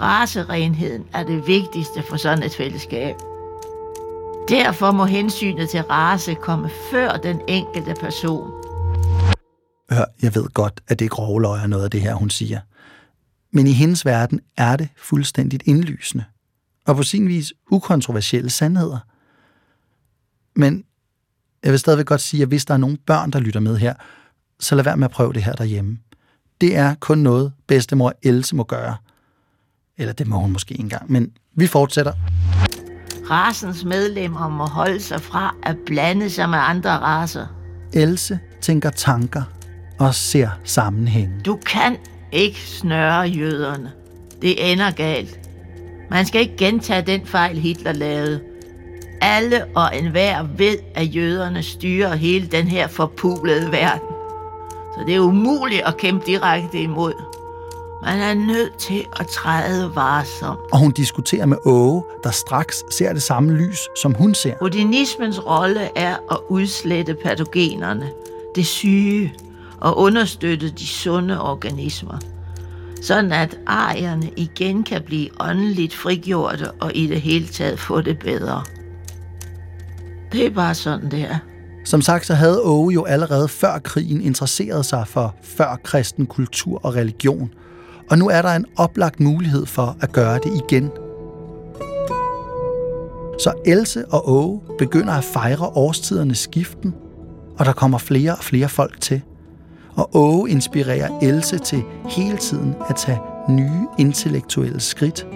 Racerenheden 0.00 1.04
er 1.12 1.24
det 1.24 1.46
vigtigste 1.46 2.02
for 2.02 2.16
sådan 2.16 2.42
et 2.42 2.54
fællesskab. 2.54 3.14
Derfor 4.48 4.92
må 4.92 5.04
hensynet 5.04 5.68
til 5.68 5.82
race 5.82 6.34
komme 6.34 6.70
før 6.90 7.16
den 7.16 7.40
enkelte 7.48 7.94
person. 8.00 8.50
Hør, 9.90 10.04
jeg 10.22 10.34
ved 10.34 10.44
godt, 10.54 10.80
at 10.88 10.98
det 10.98 11.10
grovløg 11.10 11.62
er 11.62 11.66
noget 11.66 11.84
af 11.84 11.90
det 11.90 12.00
her, 12.00 12.14
hun 12.14 12.30
siger. 12.30 12.60
Men 13.52 13.66
i 13.66 13.72
hendes 13.72 14.04
verden 14.04 14.40
er 14.56 14.76
det 14.76 14.88
fuldstændigt 14.96 15.62
indlysende. 15.66 16.24
Og 16.86 16.96
på 16.96 17.02
sin 17.02 17.28
vis 17.28 17.52
ukontroversielle 17.70 18.50
sandheder. 18.50 18.98
Men 20.56 20.84
jeg 21.64 21.70
vil 21.70 21.78
stadigvæk 21.78 22.06
godt 22.06 22.20
sige, 22.20 22.42
at 22.42 22.48
hvis 22.48 22.64
der 22.64 22.74
er 22.74 22.78
nogle 22.78 22.96
børn, 23.06 23.30
der 23.30 23.40
lytter 23.40 23.60
med 23.60 23.76
her, 23.76 23.94
så 24.60 24.74
lad 24.74 24.84
være 24.84 24.96
med 24.96 25.04
at 25.04 25.10
prøve 25.10 25.32
det 25.32 25.42
her 25.42 25.52
derhjemme. 25.52 25.98
Det 26.60 26.76
er 26.76 26.94
kun 26.94 27.18
noget, 27.18 27.52
bedstemor 27.68 28.12
Else 28.22 28.56
må 28.56 28.64
gøre. 28.64 28.96
Eller 29.98 30.12
det 30.12 30.26
må 30.26 30.38
hun 30.38 30.52
måske 30.52 30.80
engang, 30.80 31.12
men 31.12 31.32
vi 31.54 31.66
fortsætter. 31.66 32.12
Rasens 33.30 33.84
medlemmer 33.84 34.48
må 34.48 34.66
holde 34.66 35.00
sig 35.00 35.20
fra 35.20 35.54
at 35.62 35.76
blande 35.86 36.30
sig 36.30 36.48
med 36.48 36.58
andre 36.58 36.90
raser. 36.90 37.46
Else 37.92 38.38
tænker 38.60 38.90
tanker 38.90 39.42
og 39.98 40.14
ser 40.14 40.50
sammenhænge. 40.64 41.40
Du 41.44 41.58
kan 41.66 41.96
ikke 42.32 42.60
snøre 42.60 43.20
jøderne. 43.20 43.92
Det 44.42 44.72
ender 44.72 44.90
galt. 44.90 45.40
Man 46.10 46.26
skal 46.26 46.40
ikke 46.40 46.56
gentage 46.56 47.02
den 47.06 47.26
fejl, 47.26 47.58
Hitler 47.58 47.92
lavede. 47.92 48.40
Alle 49.22 49.64
og 49.74 49.96
enhver 49.96 50.46
ved, 50.56 50.78
at 50.94 51.16
jøderne 51.16 51.62
styrer 51.62 52.14
hele 52.14 52.46
den 52.46 52.68
her 52.68 52.88
forpulede 52.88 53.72
verden. 53.72 54.08
Så 54.94 55.04
det 55.06 55.14
er 55.14 55.20
umuligt 55.20 55.82
at 55.86 55.96
kæmpe 55.96 56.26
direkte 56.26 56.80
imod. 56.80 57.12
Man 58.02 58.20
er 58.20 58.34
nødt 58.34 58.76
til 58.78 59.04
at 59.20 59.26
træde 59.26 59.90
varsomt. 59.94 60.60
Og 60.72 60.78
hun 60.78 60.90
diskuterer 60.90 61.46
med 61.46 61.56
Åge, 61.64 62.04
der 62.24 62.30
straks 62.30 62.84
ser 62.90 63.12
det 63.12 63.22
samme 63.22 63.52
lys, 63.52 63.78
som 64.02 64.14
hun 64.14 64.34
ser. 64.34 64.54
Odinismens 64.60 65.46
rolle 65.46 65.98
er 65.98 66.16
at 66.30 66.38
udslette 66.48 67.14
patogenerne, 67.14 68.10
det 68.54 68.66
syge, 68.66 69.34
og 69.80 69.98
understøtte 69.98 70.70
de 70.70 70.86
sunde 70.86 71.42
organismer. 71.42 72.18
Sådan 73.02 73.32
at 73.32 73.58
arierne 73.66 74.30
igen 74.36 74.82
kan 74.82 75.02
blive 75.02 75.28
åndeligt 75.40 75.94
frigjorte 75.94 76.70
og 76.70 76.90
i 76.94 77.06
det 77.06 77.20
hele 77.20 77.46
taget 77.46 77.78
få 77.78 78.00
det 78.00 78.18
bedre. 78.18 78.62
Det 80.32 80.46
er 80.46 80.50
bare 80.50 80.74
sådan, 80.74 81.10
det 81.10 81.20
er. 81.20 81.38
Som 81.84 82.02
sagt, 82.02 82.26
så 82.26 82.34
havde 82.34 82.62
Åge 82.62 82.94
jo 82.94 83.04
allerede 83.04 83.48
før 83.48 83.78
krigen 83.78 84.20
interesseret 84.20 84.86
sig 84.86 85.08
for 85.08 85.34
før 85.42 85.78
kristen 85.84 86.26
kultur 86.26 86.80
og 86.84 86.94
religion. 86.94 87.50
Og 88.10 88.18
nu 88.18 88.28
er 88.28 88.42
der 88.42 88.48
en 88.48 88.66
oplagt 88.76 89.20
mulighed 89.20 89.66
for 89.66 89.96
at 90.00 90.12
gøre 90.12 90.34
det 90.34 90.62
igen. 90.68 90.90
Så 93.38 93.52
Else 93.66 94.06
og 94.06 94.30
Åge 94.30 94.60
begynder 94.78 95.12
at 95.12 95.24
fejre 95.24 95.66
årstidernes 95.66 96.38
skiften, 96.38 96.94
og 97.58 97.64
der 97.64 97.72
kommer 97.72 97.98
flere 97.98 98.32
og 98.32 98.44
flere 98.44 98.68
folk 98.68 99.00
til. 99.00 99.22
Og 99.94 100.16
Åge 100.16 100.50
inspirerer 100.50 101.18
Else 101.22 101.58
til 101.58 101.82
hele 102.08 102.36
tiden 102.36 102.74
at 102.88 102.96
tage 102.96 103.20
nye 103.48 103.86
intellektuelle 103.98 104.80
skridt. 104.80 105.26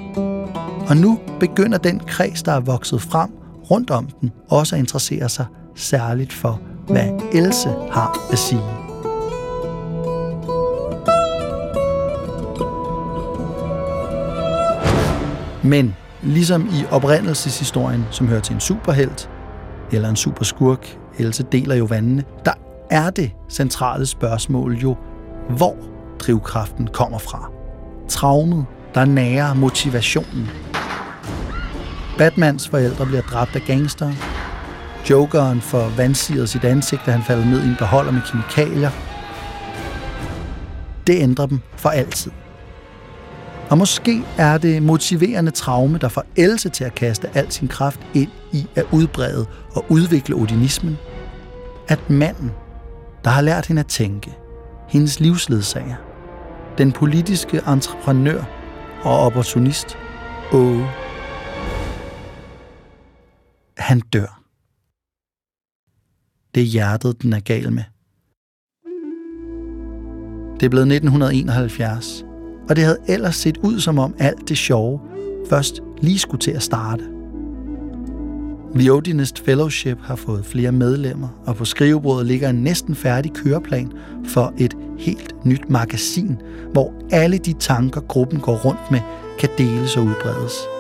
Og 0.89 0.97
nu 0.97 1.19
begynder 1.41 1.79
den 1.79 2.01
kreds, 2.01 2.43
der 2.43 2.53
er 2.53 2.61
vokset 2.61 3.03
frem 3.03 3.31
rundt 3.71 3.91
om 3.91 4.07
den, 4.07 4.33
også 4.49 4.77
interesserer 4.77 5.29
sig 5.29 5.47
særligt 5.75 6.33
for, 6.33 6.61
hvad 6.87 7.09
Else 7.33 7.69
har 7.69 8.33
at 8.33 8.39
sige. 8.39 8.63
Men 15.65 15.95
ligesom 16.23 16.67
i 16.67 16.85
oprindelseshistorien, 16.91 18.05
som 18.11 18.29
hører 18.29 18.41
til 18.41 18.55
en 18.55 18.61
superhelt 18.61 19.31
eller 19.93 20.09
en 20.09 20.17
superskurk, 20.17 20.99
Else 21.19 21.43
deler 21.53 21.75
jo 21.75 21.85
vandene, 21.85 22.25
der 22.45 22.53
er 22.91 23.11
det 23.11 23.31
centrale 23.51 24.07
spørgsmål 24.07 24.75
jo, 24.75 24.97
hvor 25.49 25.77
drivkraften 26.19 26.89
kommer 26.93 27.19
fra. 27.19 27.51
Traumet, 28.09 28.67
der 28.95 29.05
nærer 29.05 29.55
motivationen. 29.55 30.51
Batmans 32.19 32.69
forældre 32.69 33.07
bliver 33.07 33.23
dræbt 33.23 33.57
af 33.57 33.63
gangster. 33.67 34.13
Jokeren 35.11 35.61
får 35.61 35.89
vandsiret 35.97 36.49
sit 36.49 36.65
ansigt, 36.65 37.03
da 37.07 37.11
han 37.11 37.23
falder 37.23 37.45
ned 37.45 37.65
i 37.65 37.69
en 37.69 37.77
beholder 37.79 38.13
med 38.13 38.21
kemikalier. 38.31 38.91
Det 41.07 41.23
ændrer 41.23 41.47
dem 41.47 41.61
for 41.77 41.89
altid. 41.89 42.31
Og 43.71 43.79
måske 43.79 44.23
er 44.39 44.59
det 44.59 44.83
motiverende 44.83 45.51
traume, 45.51 45.99
der 45.99 46.09
får 46.09 46.25
Else 46.37 46.69
til 46.69 46.85
at 46.85 46.95
kaste 46.95 47.29
al 47.35 47.53
sin 47.53 47.69
kraft 47.69 48.01
ind 48.15 48.31
i 48.53 48.67
at 48.75 48.85
udbrede 48.93 49.47
og 49.75 49.85
udvikle 49.89 50.35
odinismen. 50.35 50.99
At 51.89 52.11
manden, 52.11 52.53
der 53.25 53.31
har 53.31 53.43
lært 53.43 53.67
hende 53.67 53.81
at 53.81 53.87
tænke, 53.87 54.35
hendes 54.89 55.21
livsledsager, 55.21 55.97
den 56.79 56.93
politiske 56.93 57.61
entreprenør 57.69 58.43
og 59.03 59.19
opportunist, 59.19 59.99
Åge, 60.53 60.87
han 63.87 64.01
dør. 64.01 64.43
Det 66.55 66.63
er 66.63 66.67
hjertet, 66.67 67.23
den 67.23 67.33
er 67.33 67.41
gal 67.41 67.73
med. 67.73 67.83
Det 70.61 70.67
er 70.67 70.71
blevet 70.71 70.93
1971, 70.93 72.25
og 72.69 72.77
det 72.77 72.85
havde 72.85 72.99
ellers 73.09 73.37
set 73.37 73.57
ud 73.57 73.81
som 73.81 73.99
om 73.99 74.15
alt 74.19 74.49
det 74.49 74.59
sjove 74.59 75.01
først 75.49 75.81
lige 75.99 76.19
skulle 76.19 76.41
til 76.41 76.51
at 76.51 76.63
starte. 76.63 77.05
The 78.75 78.93
Odinist 78.93 79.39
Fellowship 79.45 79.99
har 80.01 80.17
fået 80.17 80.47
flere 80.47 80.73
medlemmer, 80.73 81.29
og 81.47 81.57
på 81.57 81.65
skrivebordet 81.65 82.27
ligger 82.27 82.51
en 82.51 82.63
næsten 82.63 82.95
færdig 82.95 83.33
køreplan 83.33 83.93
for 84.25 84.55
et 84.59 84.75
helt 84.99 85.45
nyt 85.45 85.71
magasin, 85.71 86.41
hvor 86.73 86.95
alle 87.11 87.39
de 87.39 87.53
tanker, 87.53 88.01
gruppen 88.01 88.41
går 88.41 88.57
rundt 88.57 88.91
med, 88.91 89.01
kan 89.39 89.49
deles 89.59 89.97
og 89.97 90.03
udbredes. 90.05 90.76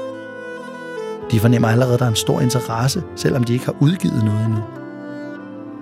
De 1.30 1.40
fornemmer 1.40 1.68
allerede, 1.68 1.94
at 1.94 2.00
der 2.00 2.06
er 2.06 2.10
en 2.10 2.16
stor 2.16 2.40
interesse, 2.40 3.02
selvom 3.16 3.44
de 3.44 3.52
ikke 3.52 3.64
har 3.64 3.76
udgivet 3.80 4.24
noget 4.24 4.44
endnu. 4.44 4.60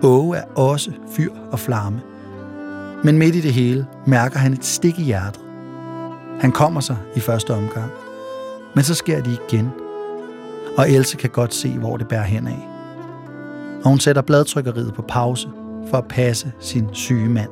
Åge 0.03 0.37
er 0.37 0.45
også 0.57 0.91
fyr 1.17 1.31
og 1.53 1.59
flamme. 1.59 2.01
Men 3.05 3.19
midt 3.19 3.35
i 3.35 3.41
det 3.41 3.53
hele 3.53 3.87
mærker 4.07 4.39
han 4.39 4.53
et 4.53 4.65
stik 4.65 4.99
i 4.99 5.03
hjertet. 5.03 5.41
Han 6.41 6.53
kommer 6.53 6.81
sig 6.81 6.97
i 7.17 7.21
første 7.21 7.55
omgang. 7.55 7.91
Men 8.75 8.85
så 8.85 8.95
sker 8.95 9.23
det 9.23 9.41
igen. 9.49 9.69
Og 10.79 10.91
Else 10.91 11.17
kan 11.17 11.31
godt 11.31 11.55
se, 11.55 11.79
hvor 11.79 11.97
det 11.97 12.09
bærer 12.09 12.23
hen 12.23 12.47
af. 12.47 12.69
Og 13.85 13.91
hun 13.91 13.99
sætter 13.99 14.23
bladtrykkeriet 14.23 14.95
på 14.95 15.03
pause 15.09 15.49
for 15.91 15.99
at 15.99 16.09
passe 16.09 16.53
sin 16.61 16.89
syge 16.93 17.29
mand. 17.29 17.51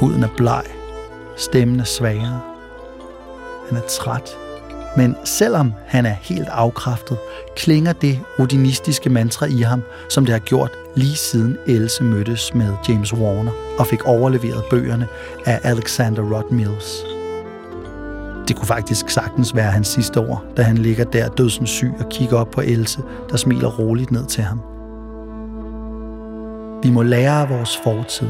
Huden 0.00 0.22
er 0.22 0.28
bleg. 0.36 0.64
Stemmen 1.36 1.80
er 1.80 1.84
svagere. 1.84 2.53
Han 3.68 3.78
er 3.78 3.86
træt. 3.88 4.36
Men 4.96 5.16
selvom 5.24 5.74
han 5.86 6.06
er 6.06 6.14
helt 6.22 6.48
afkræftet, 6.48 7.18
klinger 7.56 7.92
det 7.92 8.20
odinistiske 8.38 9.10
mantra 9.10 9.46
i 9.46 9.60
ham, 9.60 9.82
som 10.08 10.24
det 10.24 10.32
har 10.32 10.38
gjort 10.38 10.70
lige 10.94 11.16
siden 11.16 11.58
Else 11.66 12.04
mødtes 12.04 12.54
med 12.54 12.72
James 12.88 13.14
Warner 13.14 13.52
og 13.78 13.86
fik 13.86 14.04
overleveret 14.04 14.64
bøgerne 14.70 15.06
af 15.46 15.60
Alexander 15.62 16.22
Rod 16.22 16.52
Mills. 16.52 17.04
Det 18.48 18.56
kunne 18.56 18.66
faktisk 18.66 19.08
sagtens 19.08 19.56
være 19.56 19.70
hans 19.70 19.88
sidste 19.88 20.18
ord, 20.18 20.44
da 20.56 20.62
han 20.62 20.78
ligger 20.78 21.04
der 21.04 21.28
dødsens 21.28 21.70
syg 21.70 21.92
og 21.98 22.08
kigger 22.08 22.36
op 22.38 22.50
på 22.50 22.60
Else, 22.60 23.02
der 23.30 23.36
smiler 23.36 23.68
roligt 23.68 24.10
ned 24.10 24.26
til 24.26 24.42
ham. 24.42 24.60
Vi 26.82 26.90
må 26.90 27.02
lære 27.02 27.40
af 27.40 27.50
vores 27.50 27.76
fortid 27.84 28.28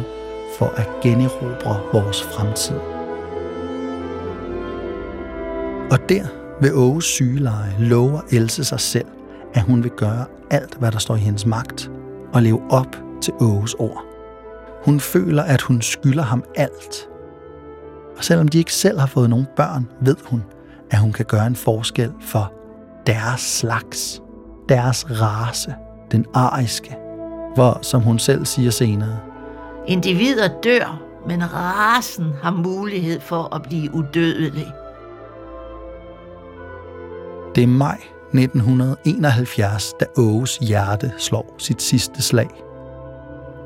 for 0.58 0.72
at 0.76 0.88
generobre 1.02 1.80
vores 1.92 2.22
fremtid. 2.22 2.93
Og 5.94 6.08
der 6.08 6.26
ved 6.60 6.72
Åges 6.72 7.04
sygeleje 7.04 7.74
lover 7.78 8.20
Else 8.32 8.64
sig 8.64 8.80
selv, 8.80 9.06
at 9.54 9.62
hun 9.62 9.82
vil 9.82 9.90
gøre 9.90 10.24
alt, 10.50 10.74
hvad 10.74 10.92
der 10.92 10.98
står 10.98 11.16
i 11.16 11.18
hendes 11.18 11.46
magt, 11.46 11.90
og 12.32 12.42
leve 12.42 12.60
op 12.70 12.96
til 13.22 13.32
Åges 13.40 13.74
ord. 13.74 14.04
Hun 14.84 15.00
føler, 15.00 15.42
at 15.42 15.60
hun 15.60 15.82
skylder 15.82 16.22
ham 16.22 16.44
alt. 16.56 17.08
Og 18.16 18.24
selvom 18.24 18.48
de 18.48 18.58
ikke 18.58 18.72
selv 18.72 18.98
har 18.98 19.06
fået 19.06 19.30
nogen 19.30 19.46
børn, 19.56 19.88
ved 20.00 20.16
hun, 20.24 20.44
at 20.90 20.98
hun 20.98 21.12
kan 21.12 21.24
gøre 21.24 21.46
en 21.46 21.56
forskel 21.56 22.12
for 22.20 22.52
deres 23.06 23.40
slags, 23.40 24.22
deres 24.68 25.06
race, 25.10 25.74
den 26.10 26.26
ariske, 26.34 26.96
hvor, 27.54 27.78
som 27.82 28.02
hun 28.02 28.18
selv 28.18 28.46
siger 28.46 28.70
senere, 28.70 29.18
Individer 29.86 30.48
dør, 30.64 31.02
men 31.28 31.52
rasen 31.52 32.26
har 32.42 32.50
mulighed 32.50 33.20
for 33.20 33.54
at 33.54 33.62
blive 33.62 33.94
udødelig. 33.94 34.72
Det 37.54 37.62
er 37.62 37.66
maj 37.66 37.98
1971, 38.32 39.92
da 40.00 40.04
Åges 40.16 40.56
hjerte 40.56 41.12
slår 41.18 41.54
sit 41.58 41.82
sidste 41.82 42.22
slag. 42.22 42.48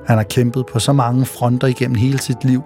Han 0.07 0.17
har 0.17 0.25
kæmpet 0.25 0.67
på 0.73 0.79
så 0.79 0.93
mange 0.93 1.27
fronter 1.27 1.67
igennem 1.67 1.95
hele 1.95 2.19
sit 2.19 2.45
liv, 2.45 2.63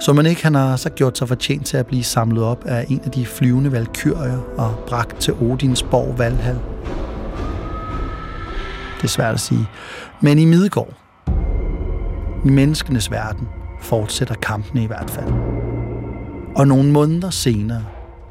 så 0.00 0.12
man 0.12 0.26
ikke 0.26 0.42
han 0.42 0.54
har 0.54 0.76
så 0.76 0.90
gjort 0.90 1.18
sig 1.18 1.28
fortjent 1.28 1.66
til 1.66 1.76
at 1.76 1.86
blive 1.86 2.04
samlet 2.04 2.44
op 2.44 2.64
af 2.64 2.86
en 2.88 3.00
af 3.04 3.10
de 3.10 3.26
flyvende 3.26 3.72
valkyrier 3.72 4.38
og 4.58 4.74
bragt 4.86 5.16
til 5.20 5.34
Odinsborg 5.40 6.18
Valhall. 6.18 6.58
Det 8.96 9.04
er 9.04 9.08
svært 9.08 9.34
at 9.34 9.40
sige. 9.40 9.66
Men 10.20 10.38
i 10.38 10.44
Midgård, 10.44 10.94
i 12.44 12.50
menneskenes 12.50 13.10
verden, 13.10 13.48
fortsætter 13.80 14.34
kampene 14.34 14.82
i 14.82 14.86
hvert 14.86 15.10
fald. 15.10 15.32
Og 16.56 16.68
nogle 16.68 16.92
måneder 16.92 17.30
senere, 17.30 17.84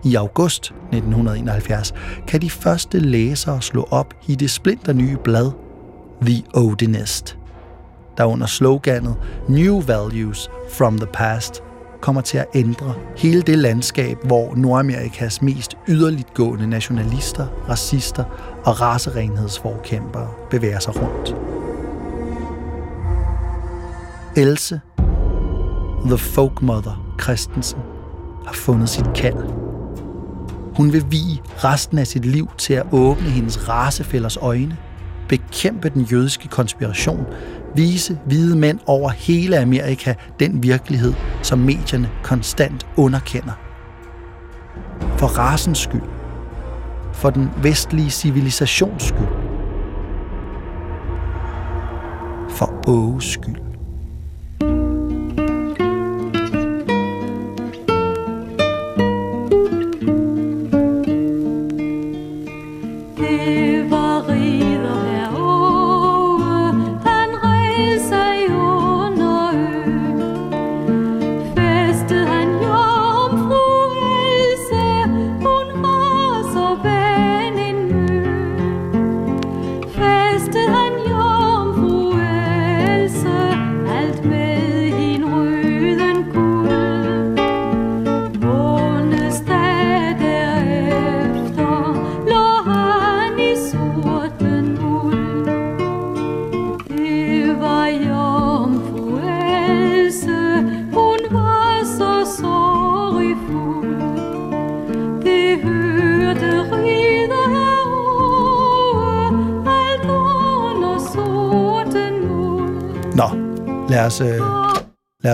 i 0.05 0.15
august 0.15 0.63
1971 0.65 1.93
kan 2.27 2.41
de 2.41 2.49
første 2.49 2.99
læsere 2.99 3.61
slå 3.61 3.87
op 3.91 4.13
i 4.27 4.35
det 4.35 4.51
splinternye 4.51 5.17
blad 5.23 5.51
The 6.21 6.43
Odinist, 6.53 7.37
der 8.17 8.25
under 8.25 8.45
sloganet 8.45 9.15
New 9.49 9.81
Values 9.81 10.49
from 10.71 10.97
the 10.97 11.07
Past 11.13 11.63
kommer 12.01 12.21
til 12.21 12.37
at 12.37 12.45
ændre 12.55 12.93
hele 13.17 13.41
det 13.41 13.57
landskab, 13.57 14.17
hvor 14.23 14.55
Nordamerikas 14.55 15.41
mest 15.41 15.77
yderligtgående 15.87 16.67
nationalister, 16.67 17.47
racister 17.69 18.23
og 18.65 18.81
raserenhedsforkæmpere 18.81 20.29
bevæger 20.49 20.79
sig 20.79 20.93
rundt. 20.95 21.35
Else, 24.37 24.81
The 26.05 26.17
Folk 26.17 26.61
Mother 26.61 27.15
Christensen, 27.21 27.79
har 28.45 28.53
fundet 28.53 28.89
sit 28.89 29.05
kald. 29.15 29.64
Hun 30.75 30.93
vil 30.93 31.05
vige 31.09 31.41
resten 31.57 31.97
af 31.97 32.07
sit 32.07 32.25
liv 32.25 32.49
til 32.57 32.73
at 32.73 32.85
åbne 32.91 33.29
hendes 33.29 33.69
racefælders 33.69 34.37
øjne, 34.37 34.77
bekæmpe 35.29 35.89
den 35.89 36.01
jødiske 36.01 36.47
konspiration, 36.47 37.25
vise 37.75 38.19
hvide 38.25 38.55
mænd 38.55 38.79
over 38.85 39.09
hele 39.09 39.59
Amerika 39.59 40.13
den 40.39 40.63
virkelighed, 40.63 41.13
som 41.41 41.59
medierne 41.59 42.09
konstant 42.23 42.87
underkender. 42.97 43.53
For 45.17 45.27
rasens 45.27 45.77
skyld. 45.77 46.01
For 47.13 47.29
den 47.29 47.49
vestlige 47.61 48.09
civilisations 48.09 49.03
skyld. 49.03 49.27
For 52.49 52.89
Åges 52.89 53.23
skyld. 53.23 53.64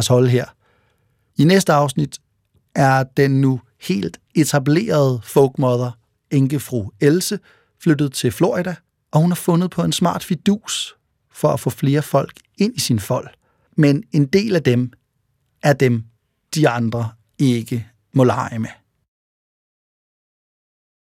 Os 0.02 0.08
holde 0.08 0.30
her. 0.30 0.46
I 1.38 1.44
næste 1.44 1.74
afsnit 1.74 2.20
er 2.76 3.04
den 3.04 3.42
nu 3.42 3.62
helt 3.82 4.20
etablerede 4.36 5.20
folkmother, 5.24 5.92
enkefru 6.32 6.90
Else, 7.00 7.40
flyttet 7.84 8.14
til 8.14 8.32
Florida, 8.32 8.76
og 9.12 9.22
hun 9.22 9.32
har 9.32 9.36
fundet 9.36 9.72
på 9.72 9.84
en 9.84 9.92
smart 9.92 10.24
fidus 10.24 10.96
for 11.32 11.48
at 11.48 11.60
få 11.60 11.70
flere 11.70 12.02
folk 12.02 12.34
ind 12.58 12.76
i 12.76 12.80
sin 12.80 13.00
fold. 13.00 13.28
Men 13.78 14.04
en 14.12 14.26
del 14.26 14.56
af 14.56 14.64
dem 14.64 14.92
er 15.64 15.74
dem, 15.74 16.04
de 16.56 16.70
andre 16.70 17.10
ikke 17.40 17.88
må 18.14 18.24
lege 18.24 18.60
med. 18.60 18.70